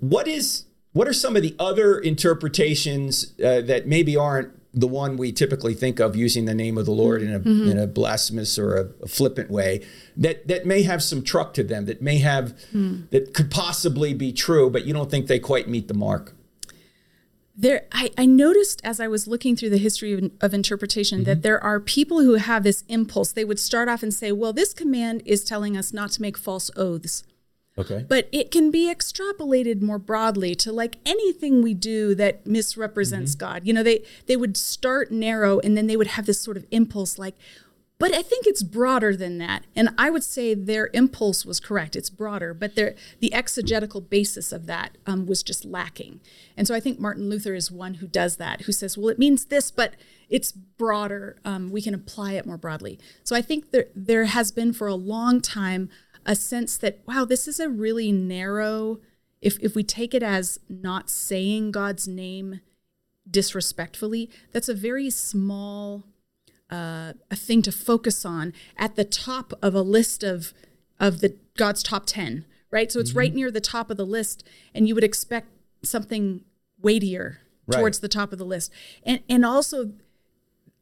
[0.00, 5.16] What is what are some of the other interpretations uh, that maybe aren't the one
[5.16, 7.70] we typically think of using the name of the Lord in a, mm-hmm.
[7.70, 11.62] in a blasphemous or a, a, flippant way that that may have some truck to
[11.62, 13.08] them that may have mm.
[13.10, 16.34] that could possibly be true, but you don't think they quite meet the mark?
[17.56, 21.26] There I, I, noticed as i was looking through the history of, of interpretation mm-hmm.
[21.26, 24.52] that there are people who have this impulse they would start off and say well
[24.52, 27.22] this command is telling us not to make false oaths
[27.78, 33.32] okay but it can be extrapolated more broadly to like anything we do that misrepresents
[33.32, 33.46] mm-hmm.
[33.46, 36.56] god you know they they would start narrow and then they would have this sort
[36.56, 37.36] of impulse like
[37.98, 39.64] but I think it's broader than that.
[39.76, 41.94] And I would say their impulse was correct.
[41.94, 46.20] It's broader, but the exegetical basis of that um, was just lacking.
[46.56, 49.18] And so I think Martin Luther is one who does that, who says, well, it
[49.18, 49.94] means this, but
[50.28, 51.38] it's broader.
[51.44, 52.98] Um, we can apply it more broadly.
[53.22, 55.88] So I think there, there has been for a long time
[56.26, 58.98] a sense that, wow, this is a really narrow,
[59.40, 62.60] if, if we take it as not saying God's name
[63.30, 66.04] disrespectfully, that's a very small
[66.70, 70.52] uh, a thing to focus on at the top of a list of
[71.00, 72.90] of the God's top ten, right?
[72.90, 73.18] So it's mm-hmm.
[73.18, 75.48] right near the top of the list, and you would expect
[75.82, 76.42] something
[76.80, 77.78] weightier right.
[77.78, 78.72] towards the top of the list.
[79.04, 79.92] And and also,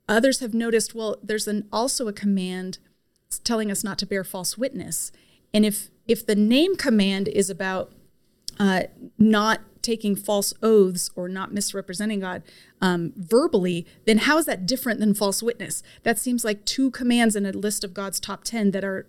[0.09, 0.95] others have noticed.
[0.95, 2.79] Well, there's an also a command
[3.45, 5.13] telling us not to bear false witness,
[5.53, 7.93] and if if the name command is about
[8.59, 8.85] uh,
[9.19, 12.43] not taking false oaths or not misrepresenting God
[12.81, 15.83] um, verbally, then how is that different than false witness?
[16.03, 19.07] That seems like two commands in a list of God's top 10 that are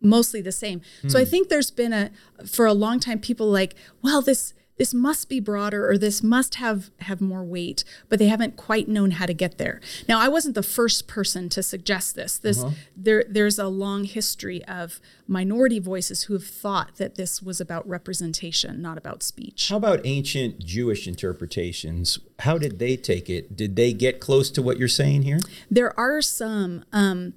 [0.00, 0.80] mostly the same.
[1.02, 1.10] Mm.
[1.10, 1.30] So I hmm.
[1.30, 2.10] think there's been a,
[2.46, 4.52] for a long time, people like, well, this,
[4.82, 8.88] this must be broader or this must have have more weight but they haven't quite
[8.88, 9.80] known how to get there.
[10.08, 12.36] Now i wasn't the first person to suggest this.
[12.36, 12.74] This uh-huh.
[12.96, 17.88] there there's a long history of minority voices who have thought that this was about
[17.88, 19.68] representation not about speech.
[19.68, 22.18] How about ancient jewish interpretations?
[22.40, 23.56] How did they take it?
[23.56, 25.38] Did they get close to what you're saying here?
[25.70, 27.34] There are some um,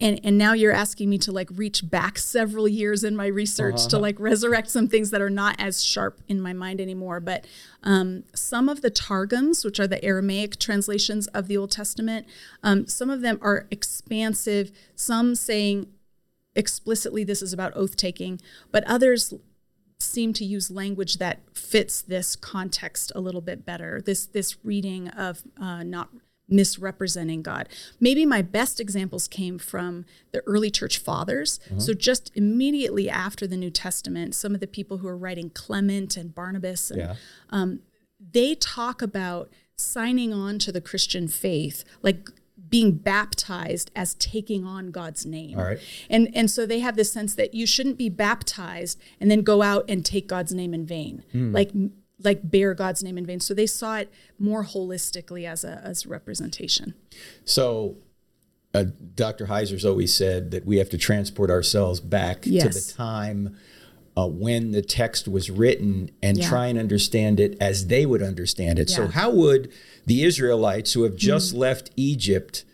[0.00, 3.74] and and now you're asking me to like reach back several years in my research
[3.76, 3.88] uh-huh.
[3.88, 7.46] to like resurrect some things that are not as sharp in my mind anymore but
[7.82, 12.26] um, some of the targums which are the aramaic translations of the old testament
[12.62, 15.86] um, some of them are expansive some saying
[16.54, 19.34] explicitly this is about oath taking but others
[20.00, 25.08] seem to use language that fits this context a little bit better this this reading
[25.08, 26.08] of uh, not
[26.48, 27.68] misrepresenting God.
[28.00, 31.60] Maybe my best examples came from the early church fathers.
[31.66, 31.80] Mm-hmm.
[31.80, 36.16] So just immediately after the New Testament, some of the people who are writing Clement
[36.16, 37.14] and Barnabas, and, yeah.
[37.50, 37.80] um,
[38.18, 42.28] they talk about signing on to the Christian faith, like
[42.68, 45.58] being baptized as taking on God's name.
[45.58, 45.78] All right.
[46.10, 49.62] And and so they have this sense that you shouldn't be baptized and then go
[49.62, 51.22] out and take God's name in vain.
[51.32, 51.54] Mm.
[51.54, 51.70] Like
[52.22, 53.40] like bear God's name in vain.
[53.40, 56.94] So they saw it more holistically as a as representation.
[57.44, 57.96] So
[58.74, 59.46] uh, Dr.
[59.46, 62.64] Heiser's always said that we have to transport ourselves back yes.
[62.64, 63.56] to the time
[64.16, 66.48] uh, when the text was written and yeah.
[66.48, 68.90] try and understand it as they would understand it.
[68.90, 68.96] Yeah.
[68.96, 69.72] So, how would
[70.06, 71.58] the Israelites who have just mm.
[71.58, 72.64] left Egypt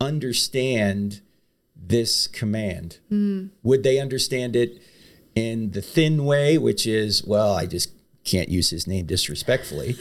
[0.00, 1.20] understand
[1.76, 2.98] this command?
[3.10, 3.50] Mm.
[3.62, 4.80] Would they understand it
[5.34, 7.90] in the thin way, which is, well, I just
[8.24, 9.96] can't use his name disrespectfully.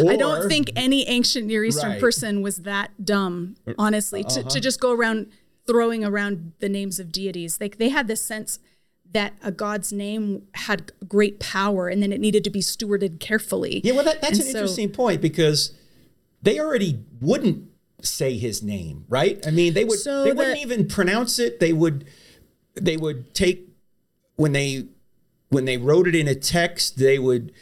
[0.00, 2.00] Or, I don't think any ancient Near Eastern right.
[2.00, 4.30] person was that dumb, honestly, uh-huh.
[4.30, 4.60] to, to uh-huh.
[4.60, 5.28] just go around
[5.66, 7.60] throwing around the names of deities.
[7.60, 8.58] Like they had this sense
[9.12, 13.80] that a god's name had great power and then it needed to be stewarded carefully.
[13.84, 15.72] Yeah, well, that, that's and an so, interesting point because
[16.42, 17.68] they already wouldn't
[18.02, 19.44] say his name, right?
[19.46, 21.60] I mean, they would so they the, wouldn't even pronounce it.
[21.60, 22.04] They would
[22.74, 23.68] they would take
[24.36, 24.86] when they
[25.50, 27.52] when they wrote it in a text, they would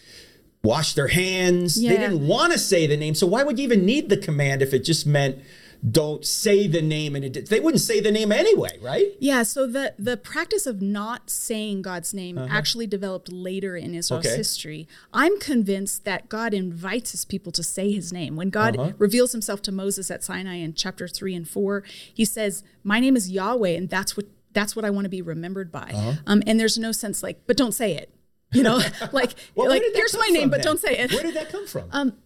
[0.63, 1.83] wash their hands.
[1.83, 1.91] Yeah.
[1.91, 3.15] They didn't want to say the name.
[3.15, 5.41] So why would you even need the command if it just meant
[5.89, 9.65] don't say the name and it, they wouldn't say the name anyway right yeah so
[9.65, 12.49] the the practice of not saying god's name uh-huh.
[12.51, 14.37] actually developed later in israel's okay.
[14.37, 18.93] history i'm convinced that god invites his people to say his name when god uh-huh.
[18.99, 23.15] reveals himself to moses at sinai in chapter 3 and 4 he says my name
[23.15, 25.91] is yahweh and that's what that's what I want to be remembered by.
[25.95, 26.13] Uh-huh.
[26.27, 28.13] Um, and there's no sense like, but don't say it.
[28.53, 28.81] You know,
[29.13, 30.65] like Well, like here's my name, from but then?
[30.67, 31.13] don't say it.
[31.13, 31.91] Where did that come from?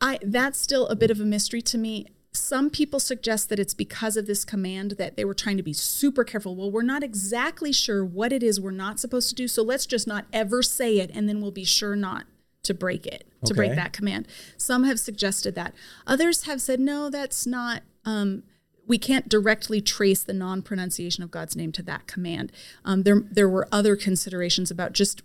[0.00, 2.06] I that's still a bit of a mystery to me.
[2.32, 5.72] Some people suggest that it's because of this command that they were trying to be
[5.72, 6.56] super careful.
[6.56, 9.86] Well, we're not exactly sure what it is we're not supposed to do, so let's
[9.86, 12.24] just not ever say it and then we'll be sure not
[12.64, 14.26] to break it, to break that command.
[14.56, 15.74] Some have suggested that.
[16.08, 18.42] Others have said no, that's not um
[18.86, 22.52] we can't directly trace the non-pronunciation of God's name to that command.
[22.84, 25.22] Um, there, there were other considerations about just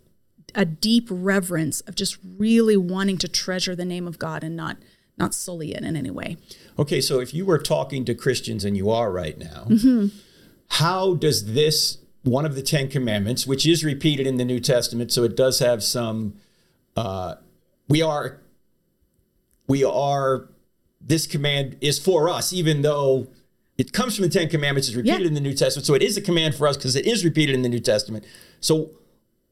[0.55, 4.77] a deep reverence of just really wanting to treasure the name of God and not
[5.17, 6.37] not sully it in any way.
[6.77, 10.07] Okay, so if you were talking to Christians, and you are right now, Mm-hmm.
[10.69, 15.11] how does this one of the Ten Commandments, which is repeated in the New Testament,
[15.11, 16.35] so it does have some,
[16.95, 17.35] uh,
[17.89, 18.39] we are,
[19.67, 20.47] we are,
[21.01, 23.27] this command is for us, even though
[23.79, 25.27] it comes from the Ten Commandments, is repeated Yeah.
[25.27, 27.55] in the New Testament, so it is a command for us because it is repeated
[27.55, 28.23] in the New Testament.
[28.59, 28.91] So,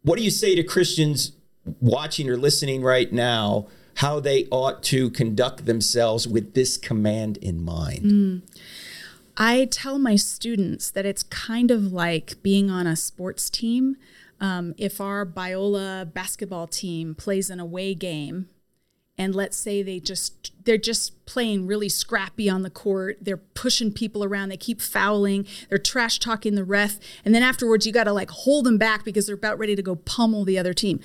[0.04, 1.32] what do you say to Christians
[1.82, 3.68] watching or listening right now?
[3.96, 8.44] How they ought to conduct themselves with this command in mind.
[9.38, 13.98] I tell my students that it's kind of like being on a sports team.
[14.40, 18.50] Um, if our Biola basketball team plays an away game,
[19.18, 23.92] and let's say they just they're just playing really scrappy on the court they're pushing
[23.92, 28.06] people around they keep fouling they're trash talking the ref and then afterwards you got
[28.06, 31.00] to like hold them back because they're about ready to go pummel the other team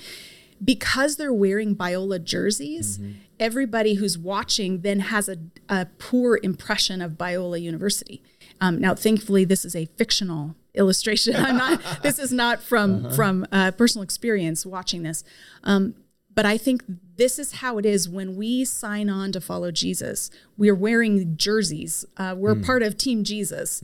[0.63, 2.99] because they're wearing Biola jerseys,
[3.39, 8.23] everybody who's watching then has a, a poor impression of Biola University.
[8.61, 11.35] Um, now, thankfully, this is a fictional illustration.
[11.35, 11.81] I'm not.
[12.01, 15.23] This is not from from uh, personal experience watching this.
[15.63, 15.95] Um,
[16.33, 16.83] but I think
[17.15, 20.31] this is how it is when we sign on to follow Jesus.
[20.57, 22.05] We're wearing jerseys.
[22.17, 23.81] Uh, we're part of Team Jesus.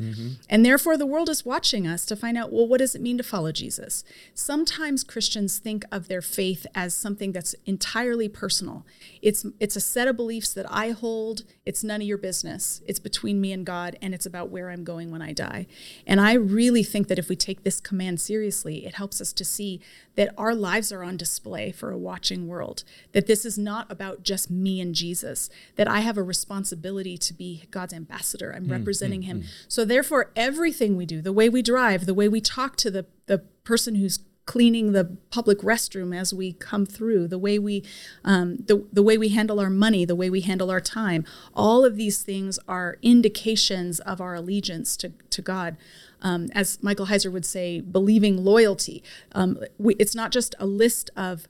[0.50, 3.18] And therefore, the world is watching us to find out well, what does it mean
[3.18, 4.04] to follow Jesus?
[4.34, 8.86] Sometimes Christians think of their faith as something that's entirely personal.
[9.22, 11.44] It's, it's a set of beliefs that I hold.
[11.66, 12.82] It's none of your business.
[12.88, 15.68] It's between me and God, and it's about where I'm going when I die.
[16.06, 19.46] And I really think that if we take this command seriously, it helps us to
[19.46, 19.82] see
[20.16, 24.24] that our lives are on display for a watching world, that this is not about
[24.24, 28.54] just me and Jesus, that I have a responsibility to be God's ambassador.
[28.56, 29.44] I'm representing him.
[29.68, 33.06] So therefore, everything we do, the way we drive, the way we talk to the,
[33.26, 37.84] the person who's cleaning the public restroom as we come through, the way we,
[38.26, 41.86] um, the, the way we handle our money, the way we handle our time, all
[41.86, 45.78] of these things are indications of our allegiance to, to God.
[46.24, 49.04] Um, as Michael Heiser would say, believing loyalty.
[49.34, 51.48] Um, we, it's not just a list of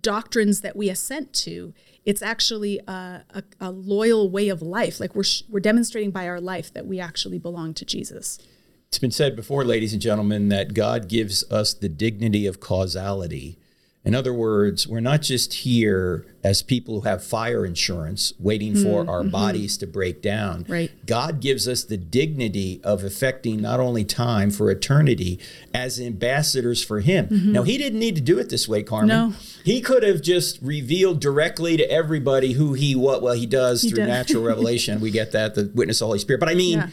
[0.00, 1.74] doctrines that we assent to.
[2.04, 4.98] It's actually a, a, a loyal way of life.
[5.00, 8.38] Like we're sh- we're demonstrating by our life that we actually belong to Jesus.
[8.88, 13.58] It's been said before, ladies and gentlemen, that God gives us the dignity of causality.
[14.04, 19.02] In other words, we're not just here as people who have fire insurance waiting for
[19.02, 19.08] mm-hmm.
[19.08, 19.30] our mm-hmm.
[19.30, 20.66] bodies to break down.
[20.68, 20.90] Right.
[21.06, 25.38] God gives us the dignity of affecting not only time for eternity
[25.72, 27.28] as ambassadors for Him.
[27.28, 27.52] Mm-hmm.
[27.52, 29.08] Now, He didn't need to do it this way, Carmen.
[29.08, 29.34] No.
[29.64, 33.98] He could have just revealed directly to everybody who He what well He does through
[33.98, 34.08] does.
[34.08, 35.00] natural revelation.
[35.00, 36.40] We get that, the witness of the Holy Spirit.
[36.40, 36.88] But I mean, Yeah.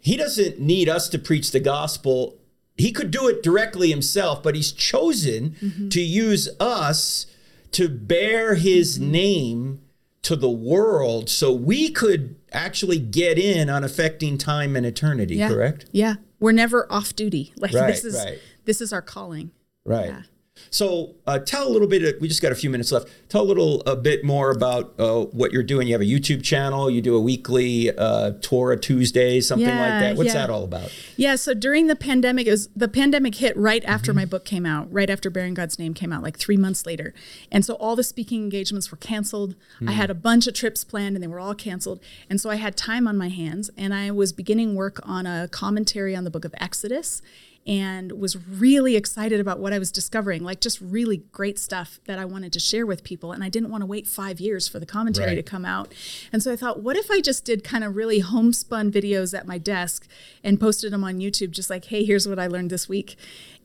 [0.00, 2.36] he doesn't need us to preach the gospel.
[2.76, 5.88] He could do it directly himself, but he's chosen mm-hmm.
[5.90, 7.26] to use us
[7.72, 9.10] to bear his mm-hmm.
[9.10, 9.80] name
[10.22, 15.48] to the world so we could actually get in on affecting time and eternity, Yeah.
[15.48, 15.86] correct?
[15.92, 16.14] Yeah.
[16.40, 17.52] We're never off duty.
[17.58, 18.38] Like Right, this is right.
[18.64, 19.50] this is our calling.
[19.84, 20.06] Right.
[20.06, 20.22] Yeah.
[20.70, 22.20] So uh, tell a little bit.
[22.20, 23.08] we just got a few minutes left.
[23.28, 25.86] Tell a little a bit more about uh, what you're doing.
[25.86, 26.90] You have a YouTube channel.
[26.90, 30.16] You do a weekly uh, Torah Tuesday, something like that.
[30.16, 30.46] What's yeah.
[30.46, 30.92] that all about?
[31.16, 34.66] Yeah, so during the pandemic, it was the pandemic hit right after my book came
[34.66, 37.14] out, right after Bearing God's Name came out, like three months later.
[37.52, 39.54] And so all the speaking engagements were canceled.
[39.86, 42.00] I had a bunch of trips planned and they were all canceled.
[42.28, 45.48] And so I had time on my hands and I was beginning work on a
[45.48, 47.22] commentary on the book of Exodus
[47.66, 52.18] and was really excited about what I was discovering, like just really great stuff that
[52.18, 53.32] I wanted to share with people.
[53.32, 55.34] And I didn't want to wait five years for the commentary Right.
[55.36, 55.92] to come out.
[56.30, 59.46] And so I thought, what if I just did kind of really homespun videos at
[59.46, 60.06] my desk
[60.42, 63.16] and posted them on YouTube, just like, hey, here's what I learned this week.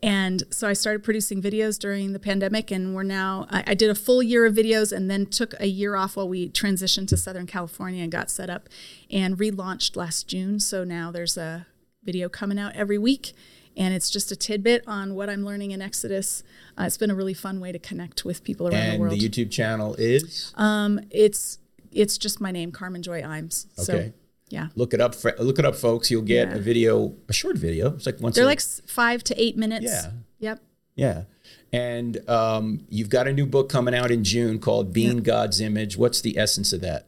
[0.02, 3.90] And so I started producing videos during the pandemic, and we're now, I, I did
[3.90, 7.18] a full year of videos and then took a year off while we transitioned to
[7.18, 8.70] Southern California and got set up
[9.12, 10.62] and relaunched last June.
[10.62, 11.68] So now there's a
[12.02, 13.34] video coming out every week.
[13.80, 16.44] And it's just a tidbit on what I'm learning in Exodus.
[16.78, 19.14] Uh, it's been a really fun way to connect with people around the world.
[19.14, 21.58] And the YouTube channel is Um, it's
[21.92, 23.66] it's just my name, Carmen Joy Imes.
[23.80, 24.14] okay.
[24.50, 24.68] Yeah.
[24.76, 25.16] Look it up.
[25.40, 26.12] Look it up, folks.
[26.12, 26.56] You'll get Yeah.
[26.56, 27.94] a video, a short video.
[27.96, 28.36] It's like once.
[28.36, 29.86] They're a- like five to eight minutes.
[29.86, 30.12] Yeah.
[30.40, 30.60] Yep.
[30.96, 31.24] Yeah.
[31.72, 35.98] And um, you've got a new book coming out in June called Being God's Image.
[35.98, 37.06] What's the essence of that?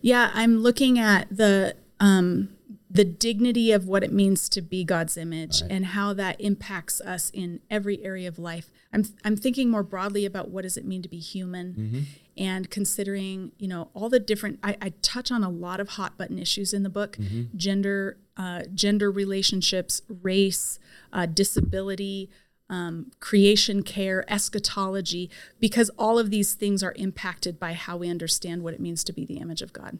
[0.00, 2.48] Yeah, I'm looking at the um,
[2.92, 7.30] the dignity of what it means to be God's image and how that impacts us
[7.30, 8.70] in every area of life.
[8.92, 13.52] I'm I'm thinking more broadly about what does it mean to be human, and considering
[13.58, 14.58] you know all the different.
[14.62, 17.16] I, I touch on a lot of hot button issues in the book:
[17.56, 20.78] gender, uh, gender relationships, race,
[21.12, 22.28] uh, disability.
[22.70, 25.28] Um, creation care, eschatology,
[25.60, 29.12] because all of these things are impacted by how we understand what it means to
[29.12, 29.98] be the image of God.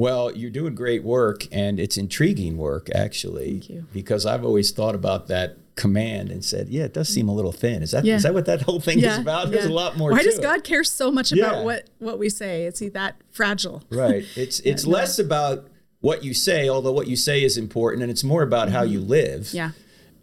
[0.00, 3.50] Well, you're doing great work, and it's intriguing work, actually.
[3.52, 3.86] Thank you.
[3.92, 7.52] Because I've always thought about that command and said, yeah, it does seem a little
[7.52, 7.82] thin.
[7.82, 8.18] Is that is Yeah.
[8.18, 9.50] that what that whole thing is about?
[9.50, 10.42] There's a lot more Why does it.
[10.42, 11.44] God care so much Yeah.
[11.46, 12.64] about what what we say?
[12.66, 13.82] Is he that fragile?
[13.90, 14.24] Right.
[14.36, 15.68] It's it's less about
[16.00, 19.00] what you say, although what you say is important, and it's more about how you
[19.00, 19.42] live.
[19.42, 19.56] Mm-hmm.
[19.56, 19.70] Yeah.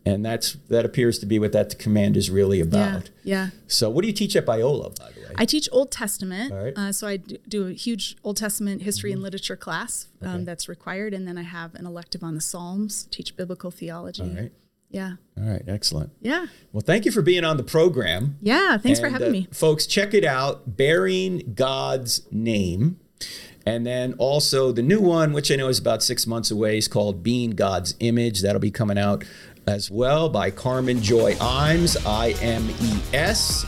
[0.07, 3.09] And that's that appears to be what that command is really about.
[3.23, 3.35] Yeah.
[3.35, 3.49] yeah.
[3.67, 5.27] So, what do you teach at Biola, by the way?
[5.35, 6.73] I teach Old Testament, All right.
[6.73, 6.87] Mm-hmm.
[6.89, 10.43] uh, so I do a huge Old Testament history and literature class um, Okay.
[10.45, 13.07] that's required, and then I have an elective on the Psalms.
[13.11, 14.23] Teach biblical theology.
[14.23, 14.51] All right.
[14.89, 15.63] Yeah, All right.
[15.67, 16.11] Excellent.
[16.21, 18.37] yeah, Well, thank you for being on the program.
[18.41, 18.77] yeah.
[18.77, 19.47] Thanks for having uh, me.
[19.51, 22.97] Folks, check it out Bearing God's Name.
[23.65, 26.87] And then also the new one, which I know is about six months away, is
[26.87, 28.41] called Being God's Image.
[28.41, 29.25] That'll be coming out
[29.67, 33.65] as well by Carmen Joy Imes, I M E S.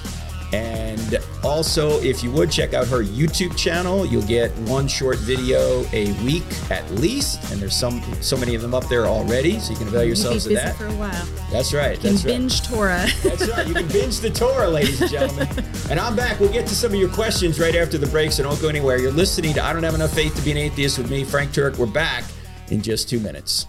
[0.51, 5.85] And also, if you would check out her YouTube channel, you'll get one short video
[5.93, 7.51] a week at least.
[7.51, 10.47] And there's some so many of them up there already, so you can avail yourselves
[10.47, 10.75] of busy that.
[10.75, 11.27] for a while.
[11.51, 11.93] That's right.
[11.97, 12.31] And That's right.
[12.31, 13.05] binge Torah.
[13.23, 13.67] That's right.
[13.67, 15.47] You can binge the Torah, ladies and gentlemen.
[15.89, 16.39] And I'm back.
[16.39, 18.99] We'll get to some of your questions right after the break, so don't go anywhere.
[18.99, 21.51] You're listening to I Don't Have Enough Faith to Be an Atheist with me, Frank
[21.51, 21.79] Turek.
[21.79, 22.25] We're back
[22.69, 23.65] in just two minutes.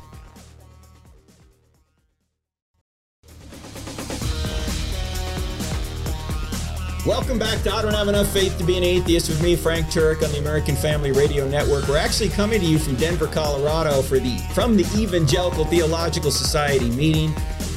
[7.07, 9.87] Welcome back to I Don't Have Enough Faith to Be an Atheist with me, Frank
[9.87, 11.89] Turek, on the American Family Radio Network.
[11.89, 16.91] We're actually coming to you from Denver, Colorado for the from the Evangelical Theological Society
[16.91, 17.33] meeting.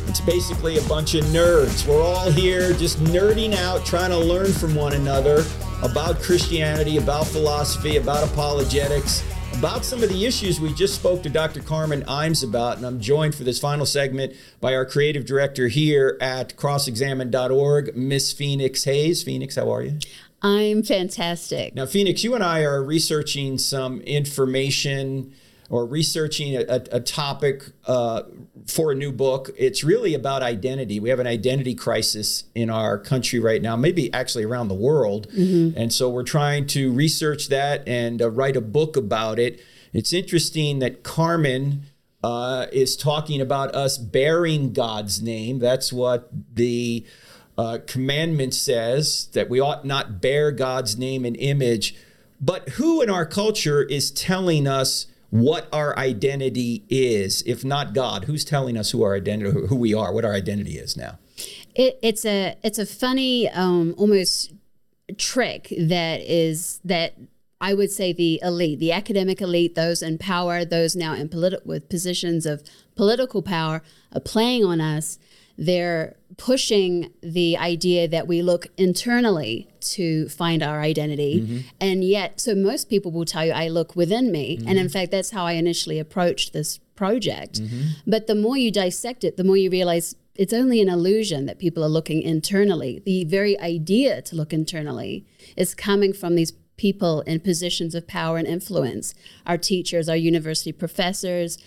[0.08, 1.88] It's basically a bunch of nerds.
[1.88, 5.46] We're all here just nerding out, trying to learn from one another
[5.84, 9.24] about Christianity, about philosophy, about apologetics,
[9.58, 11.62] about some of the issues we just spoke to Dr.
[11.62, 12.78] Carmen Imes about.
[12.78, 18.34] And I'm joined for this final segment by our creative director here at crossexamine.org, Miss
[18.34, 19.24] Phoenix Hayes.
[19.24, 20.00] Phoenix, how are you?
[20.42, 21.74] I'm fantastic.
[21.76, 25.34] Now, Phoenix, you and I are researching some information
[25.74, 28.22] or researching a, a, topic uh,
[28.68, 29.50] for a new book.
[29.58, 31.00] It's really about identity.
[31.00, 35.26] We have an identity crisis in our country right now, maybe actually around the world.
[35.76, 39.62] And so we're trying to research that and uh, write a book about it.
[39.94, 41.86] It's interesting that Carmen
[42.24, 45.58] uh, is talking about us bearing God's name.
[45.58, 47.04] That's what the
[47.58, 51.96] uh, commandment says that we ought not bear God's name and image.
[52.40, 58.26] But who in our culture is telling us what our identity is, if not God?
[58.26, 61.18] Who's telling us who our identity, who we are, what our identity is now?
[61.74, 64.54] It, it's a it's a funny, um, almost
[65.18, 67.16] trick that is that
[67.60, 71.66] I would say the elite, the academic elite, those in power, those now in politi-
[71.66, 72.62] with positions of
[72.96, 73.82] political power,
[74.14, 75.18] are playing on us.
[75.58, 81.42] They're pushing the idea that we look internally to find our identity.
[81.42, 81.58] Mm-hmm.
[81.80, 84.58] And yet, so most people will tell you, I look within me.
[84.58, 84.68] Mm-hmm.
[84.68, 87.62] And in fact, that's how I initially approached this project.
[87.62, 87.88] Mm-hmm.
[88.08, 91.60] But the more you dissect it, the more you realize it's only an illusion that
[91.60, 93.02] people are looking internally.
[93.06, 95.26] The very idea to look internally
[95.56, 99.14] is coming from these people in positions of power and influence
[99.46, 101.58] our teachers, our university professors,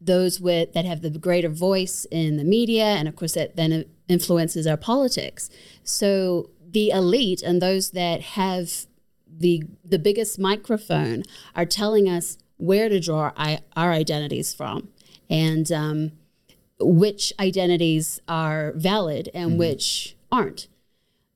[0.00, 3.84] those with that have the greater voice in the media, and of course that then
[4.08, 5.50] influences our politics.
[5.82, 8.86] So the elite and those that have
[9.28, 11.22] the the biggest microphone
[11.54, 14.88] are telling us where to draw our, our identities from,
[15.28, 16.12] and um,
[16.78, 19.58] which identities are valid and mm-hmm.
[19.58, 20.68] which aren't.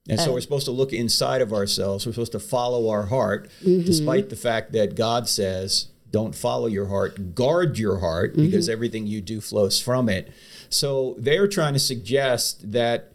[0.08, 2.06] And so uh, we're supposed to look inside of ourselves.
[2.06, 3.84] We're supposed to follow our heart, mm-hmm.
[3.84, 8.46] despite the fact that God says, don't follow your heart, guard your heart, mm-hmm.
[8.46, 10.32] because everything you do flows from it.
[10.68, 13.12] So they're trying to suggest that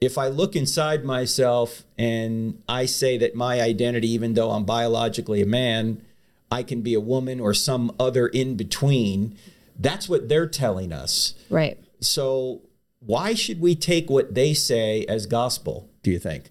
[0.00, 5.42] if I look inside myself and I say that my identity, even though I'm biologically
[5.42, 6.02] a man,
[6.50, 9.36] I can be a woman or some other in between,
[9.78, 11.34] that's what they're telling us.
[11.48, 11.78] Right.
[12.00, 12.62] So
[12.98, 16.50] why should we take what they say as gospel, do you think?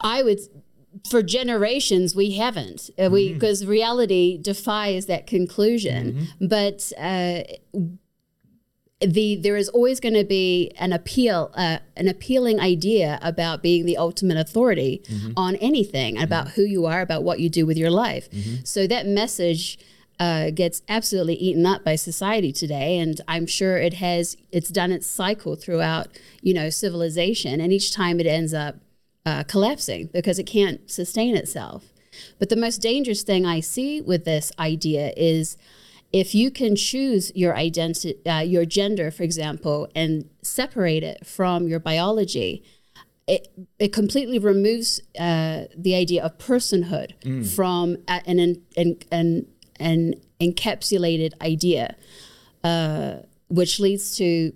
[0.00, 0.40] I would
[1.08, 2.90] for generations we haven't.
[2.98, 6.28] Uh, we because reality defies that conclusion.
[6.40, 7.42] But uh,
[9.00, 13.84] the there is always going to be an appeal uh, an appealing idea about being
[13.84, 15.02] the ultimate authority
[15.36, 18.28] on anything about who you are about what you do with your life.
[18.64, 19.78] So that message
[20.20, 24.92] uh, gets absolutely eaten up by society today and i'm sure it has it's done
[24.92, 26.06] its cycle throughout
[26.42, 28.76] you know civilization and each time it ends up
[29.24, 31.92] uh, collapsing because it can't sustain itself.
[32.38, 35.56] But the most dangerous thing i see with this idea is
[36.12, 41.68] if you can choose your identity, uh, your gender, for example, and separate it from
[41.68, 42.62] your biology,
[43.26, 43.48] it,
[43.78, 47.12] it completely removes uh, the idea of personhood
[47.54, 49.46] from an, an, an, an,
[49.80, 51.96] an encapsulated idea,
[52.62, 53.16] uh,
[53.48, 54.52] which leads to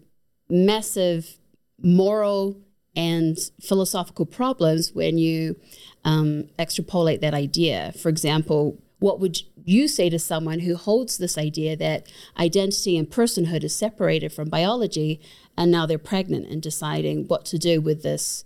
[0.51, 1.39] massive
[1.81, 2.61] moral
[2.97, 5.57] and philosophical problems when you
[6.05, 7.93] um, extrapolate that idea.
[8.01, 13.11] For example, what would you say to someone who holds this idea that identity and
[13.11, 15.21] personhood is separated from biology
[15.57, 18.45] and now they're pregnant and deciding what to do with this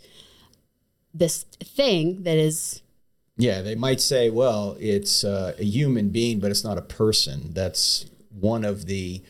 [1.13, 2.83] this thing that is
[3.37, 7.53] Yeah, they might say, well, it's uh, a human being, but it's not a person.
[7.53, 9.23] That's one of the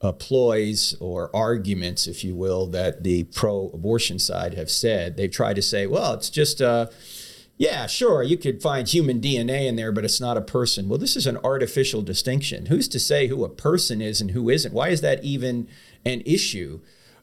[0.00, 5.16] uh, ploys or arguments, if you will, that the pro abortion side have said.
[5.16, 6.86] They've tried to say, well, it's just, uh,
[7.56, 10.88] yeah, sure, you could find human DNA in there, but it's not a person.
[10.88, 12.66] Well, this is an artificial distinction.
[12.66, 14.72] Who's to say who a person is and who isn't?
[14.72, 15.68] Why is that even
[16.04, 16.80] an issue?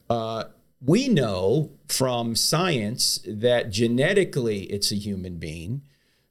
[0.09, 0.45] Uh,
[0.86, 5.84] we know from science that genetically it's a human being.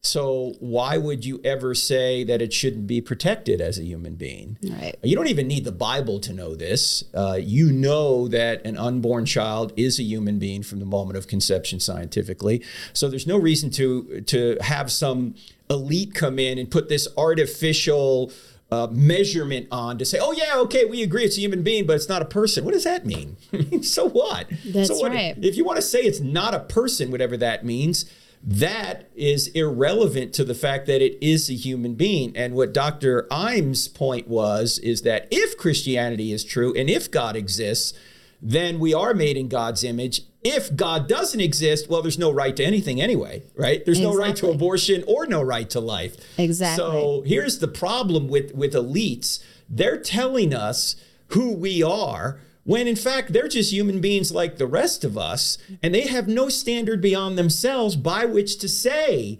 [0.04, 4.58] So why would you ever say that it shouldn't be protected as a human being?
[4.62, 4.94] Right.
[5.02, 7.04] You don't even need the Bible to know this.
[7.14, 11.26] Uh, you know that an unborn child is a human being from the moment of
[11.26, 12.62] conception scientifically.
[12.92, 15.36] So there's no reason to to have some
[15.70, 18.30] elite come in and put this artificial
[18.70, 21.96] uh, measurement on to say, oh yeah, okay, we agree it's a human being, but
[21.96, 22.64] it's not a person.
[22.64, 23.36] What does that mean?
[23.82, 24.50] so what?
[24.66, 25.34] That's so what, right.
[25.42, 28.04] If you want to say it's not a person, whatever that means,
[28.46, 32.36] that is irrelevant to the fact that it is a human being.
[32.36, 33.26] And what Dr.
[33.30, 37.98] Imes' point was is that if Christianity is true and if God exists,
[38.42, 40.22] then we are made in God's image.
[40.42, 43.82] If God doesn't exist, well, there's no right to anything anyway, right?
[43.82, 46.16] There's no right to abortion or no right to life.
[46.36, 46.84] Exactly.
[46.84, 50.96] So here's the problem with, with elites they're telling us
[51.28, 55.58] who we are when in fact they're just human beings like the rest of us
[55.82, 59.38] and they have no standard beyond themselves by which to say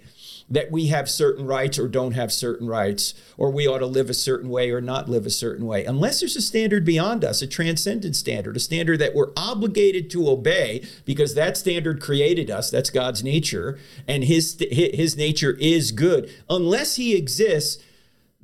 [0.50, 4.10] that we have certain rights or don't have certain rights or we ought to live
[4.10, 5.84] a certain way or not live a certain way.
[5.86, 10.28] Unless there's a standard beyond us a transcendent standard a standard that we're obligated to
[10.28, 16.30] obey because that standard created us that's God's nature and his his nature is good.
[16.50, 17.82] Unless he exists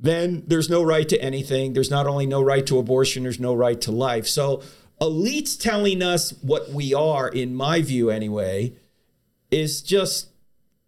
[0.01, 1.73] then there's no right to anything.
[1.73, 4.27] There's not only no right to abortion, there's no right to life.
[4.27, 4.63] So,
[4.99, 8.73] elites telling us what we are, in my view anyway,
[9.51, 10.29] is just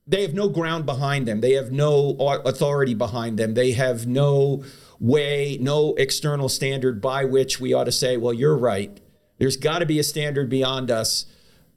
[0.07, 1.41] they have no ground behind them.
[1.41, 3.53] They have no authority behind them.
[3.53, 4.64] They have no
[4.99, 8.99] way, no external standard by which we ought to say, well, you're right.
[9.38, 11.26] There's got to be a standard beyond us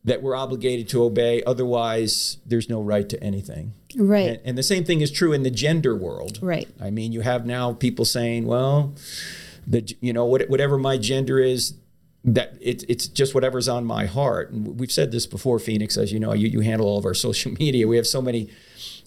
[0.06, 1.42] that we're obligated to obey.
[1.44, 3.74] Otherwise, there's no right to anything.
[3.96, 4.30] right.
[4.30, 6.38] And, and the same thing is true in the gender world.
[6.40, 6.68] Right.
[6.80, 8.94] I mean, you have now people saying, well,
[9.66, 11.74] the you know what, whatever my gender is,
[12.24, 14.52] that it's it's just whatever's on my heart.
[14.52, 17.14] And we've said this before, Phoenix, as you know, you, you handle all of our
[17.28, 17.86] social media.
[17.88, 18.48] We have so many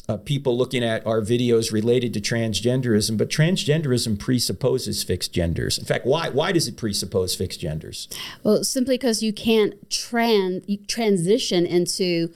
[0.09, 5.77] uh, people looking at our videos related to transgenderism, but transgenderism presupposes fixed genders.
[5.77, 8.09] In fact, why why does it presuppose fixed genders?
[8.43, 12.33] Well, simply because you can't trans you transition into,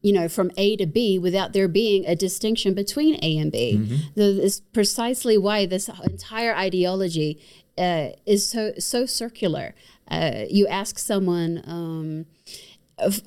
[0.00, 3.76] you know, from A to B without there being a distinction between A and B.
[4.14, 7.40] The- It's precisely why this entire ideology
[7.76, 9.74] uh, is so so circular.
[10.08, 11.62] Uh, you ask someone.
[11.66, 12.26] Um,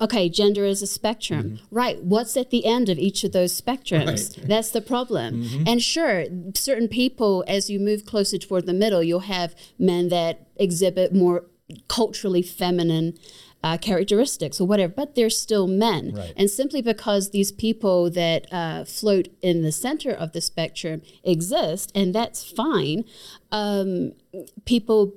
[0.00, 1.58] Okay, gender is a spectrum.
[1.70, 2.02] Right.
[2.02, 4.36] What's at the end of each of those spectrums?
[4.38, 4.48] Right.
[4.48, 5.64] That's the problem.
[5.66, 10.46] And sure, certain people, as you move closer toward the middle, you'll have men that
[10.56, 11.46] exhibit more
[11.88, 13.18] culturally feminine
[13.64, 16.12] uh, characteristics or whatever, but they're still men.
[16.14, 16.34] Right.
[16.36, 21.92] And simply because these people that uh, float in the center of the spectrum exist,
[21.94, 23.04] and that's fine,
[23.52, 24.12] um,
[24.64, 25.14] people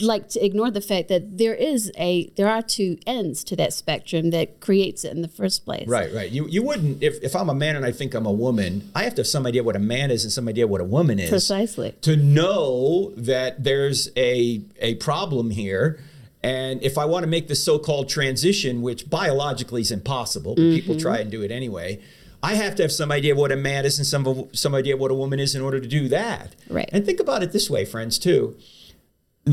[0.00, 3.72] like to ignore the fact that there is a there are two ends to that
[3.72, 5.88] spectrum that creates it in the first place.
[5.88, 6.30] Right, right.
[6.30, 9.04] You you wouldn't if, if I'm a man and I think I'm a woman, I
[9.04, 11.18] have to have some idea what a man is and some idea what a woman
[11.18, 11.30] is.
[11.30, 11.94] Precisely.
[12.02, 16.00] To know that there's a a problem here.
[16.40, 20.94] And if I want to make the so-called transition, which biologically is impossible, but people
[20.94, 21.02] mm-hmm.
[21.02, 22.00] try and do it anyway,
[22.42, 24.94] I have to have some idea of what a man is and some some idea
[24.94, 26.54] of what a woman is in order to do that.
[26.68, 26.88] Right.
[26.92, 28.56] And think about it this way, friends, too.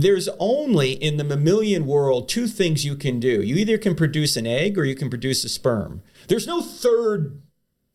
[0.01, 3.41] There's only in the mammalian world two things you can do.
[3.41, 6.01] You either can produce an egg or you can produce a sperm.
[6.27, 7.41] There's no third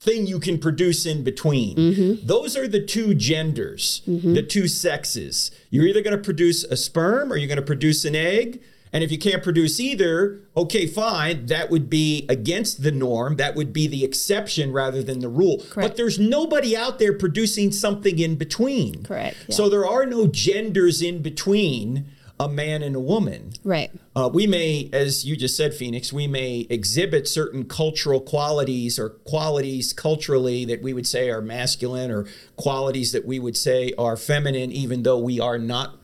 [0.00, 1.76] thing you can produce in between.
[1.76, 2.26] Mm-hmm.
[2.26, 5.50] Those are the two genders, the two sexes.
[5.68, 8.62] You're either going to produce a sperm or you're going to produce an egg.
[8.92, 11.46] And if you can't produce either, okay, fine.
[11.46, 13.36] That would be against the norm.
[13.36, 15.62] That would be the exception rather than the rule.
[15.74, 19.04] But there's nobody out there producing something in between.
[19.04, 19.54] Correct, yeah.
[19.54, 22.06] So there are no genders in between
[22.40, 23.52] a man and a woman.
[23.62, 23.90] Right.
[24.16, 29.10] Uh, we may, as you just said, Phoenix, we may exhibit certain cultural qualities or
[29.10, 32.26] qualities culturally that we would say are masculine or
[32.56, 35.96] qualities that we would say are feminine, even though we are not.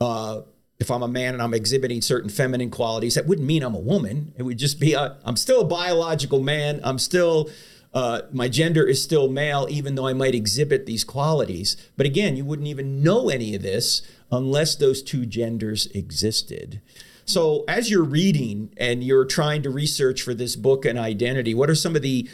[0.00, 0.40] Uh,
[0.82, 3.80] if I'm a man and I'm exhibiting certain feminine qualities, that wouldn't mean I'm a
[3.80, 4.34] woman.
[4.36, 6.80] It would just be i I'm still a biological man.
[6.84, 7.48] I'm still
[7.94, 11.76] uh, my gender is still male, even though I might exhibit these qualities.
[11.96, 16.80] But again, you wouldn't even know any of this unless those two genders existed.
[17.24, 21.70] So, as you're reading and you're trying to research for this book and identity, what
[21.70, 22.28] are some of the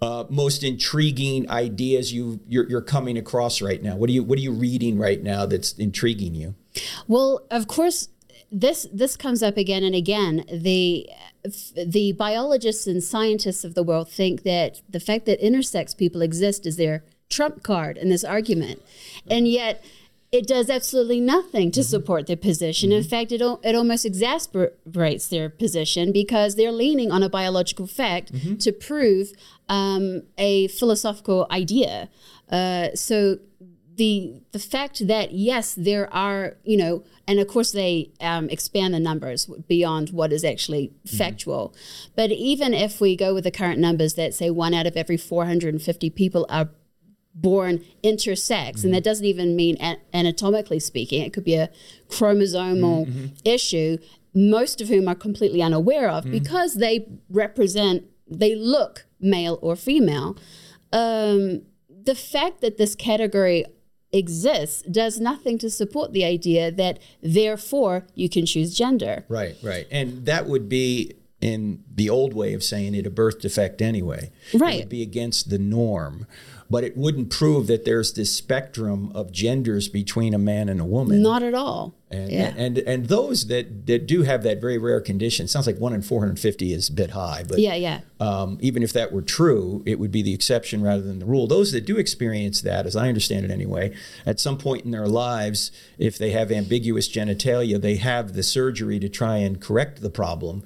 [0.00, 3.96] uh, most intriguing ideas you you're, you're coming across right now?
[3.96, 6.54] What are you What are you reading right now that's intriguing you?
[7.06, 8.08] Well, of course,
[8.52, 10.44] this this comes up again and again.
[10.52, 11.08] The
[11.76, 16.66] the biologists and scientists of the world think that the fact that intersex people exist
[16.66, 18.82] is their trump card in this argument,
[19.28, 19.82] and yet
[20.32, 22.92] it does absolutely nothing to support their position.
[22.92, 28.30] In fact, it, it almost exasperates their position because they're leaning on a biological fact
[28.60, 29.32] to prove
[29.68, 32.08] um, a philosophical idea.
[32.48, 33.38] Uh, so
[34.00, 38.94] the the fact that yes, there are you know, and of course they um, expand
[38.94, 41.74] the numbers beyond what is actually factual.
[42.16, 45.18] But even if we go with the current numbers that say one out of every
[45.18, 46.70] 450 people are
[47.34, 49.76] born intersex, and that doesn't even mean
[50.14, 51.22] anatomically speaking.
[51.22, 51.68] It could be a
[52.08, 53.06] chromosomal
[53.44, 53.98] issue,
[54.34, 60.38] most of whom are completely unaware of because they represent, they look male or female.
[60.90, 61.62] Um,
[62.02, 63.66] the fact that this category
[64.12, 69.24] exists does nothing to support the idea that therefore you can choose gender.
[69.28, 69.86] Right, right.
[69.90, 74.30] And that would be, in the old way of saying it, a birth defect anyway.
[74.52, 74.74] Right.
[74.74, 76.26] It would be against the norm.
[76.68, 80.84] But it wouldn't prove that there's this spectrum of genders between a man and a
[80.84, 81.20] woman.
[81.20, 81.94] Not at all.
[82.12, 82.52] And, yeah.
[82.56, 86.02] and and those that, that do have that very rare condition, sounds like one in
[86.02, 88.00] 450 is a bit high, but yeah, yeah.
[88.18, 91.46] um, even if that were true, it would be the exception rather than the rule.
[91.46, 93.94] Those that do experience that, as I understand it anyway,
[94.26, 98.98] at some point in their lives, if they have ambiguous genitalia, they have the surgery
[98.98, 100.64] to try and correct the problem.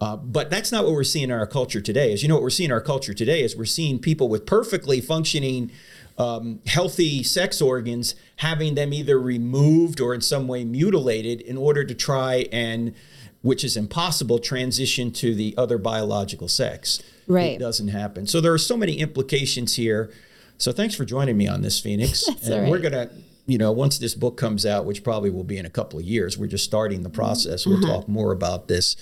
[0.00, 2.12] Uh, but that's not what we're seeing in our culture today.
[2.12, 4.46] As you know, what we're seeing in our culture today is we're seeing people with
[4.46, 5.72] perfectly functioning
[6.16, 11.84] um, healthy sex organs having them either removed or in some way mutilated in order
[11.84, 12.94] to try and
[13.42, 17.02] which is impossible transition to the other biological sex.
[17.26, 17.52] Right.
[17.52, 18.26] it doesn't happen.
[18.26, 20.10] So there are so many implications here.
[20.56, 22.24] So thanks for joining me on this phoenix.
[22.26, 23.10] That's and we're gonna
[23.46, 26.04] you know once this book comes out which probably will be in a couple of
[26.06, 27.66] years we're just starting the process.
[27.66, 28.96] We'll talk more about this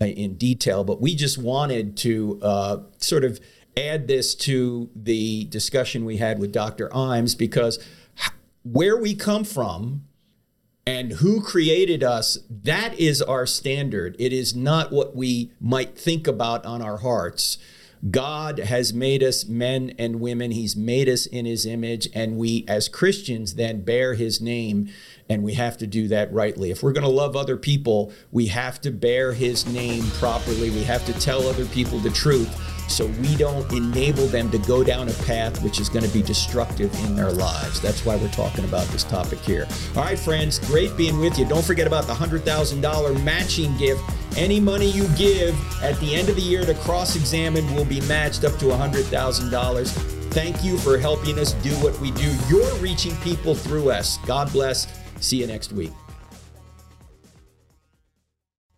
[0.00, 0.82] uh, in detail.
[0.82, 3.38] But we just wanted to uh, sort of
[3.76, 7.78] add this to the discussion we had with dr imes because
[8.62, 10.04] where we come from
[10.86, 14.16] and who created us that is our standard.
[14.18, 17.58] It is not what we might think about on our hearts.
[18.10, 20.50] God has made us men and women.
[20.50, 24.90] He's made us in his image and we as christians then bear his name
[25.26, 26.70] and we have to do that rightly.
[26.70, 30.68] If we're going to love other people we have to bear his name properly.
[30.70, 34.84] We have to tell other people the truth so we don't enable them to go
[34.84, 37.80] down a path which is going to be destructive in their lives.
[37.80, 39.66] That's why we're talking about this topic here.
[39.96, 41.44] All right, friends, great being with you.
[41.44, 44.02] Don't forget about the $100,000 matching gift.
[44.36, 48.00] Any money you give at the end of the year to cross examine will be
[48.02, 49.88] matched up to $100,000.
[50.32, 52.34] Thank you for helping us do what we do.
[52.48, 54.18] You're reaching people through us.
[54.26, 54.88] God bless.
[55.20, 55.92] See you next week.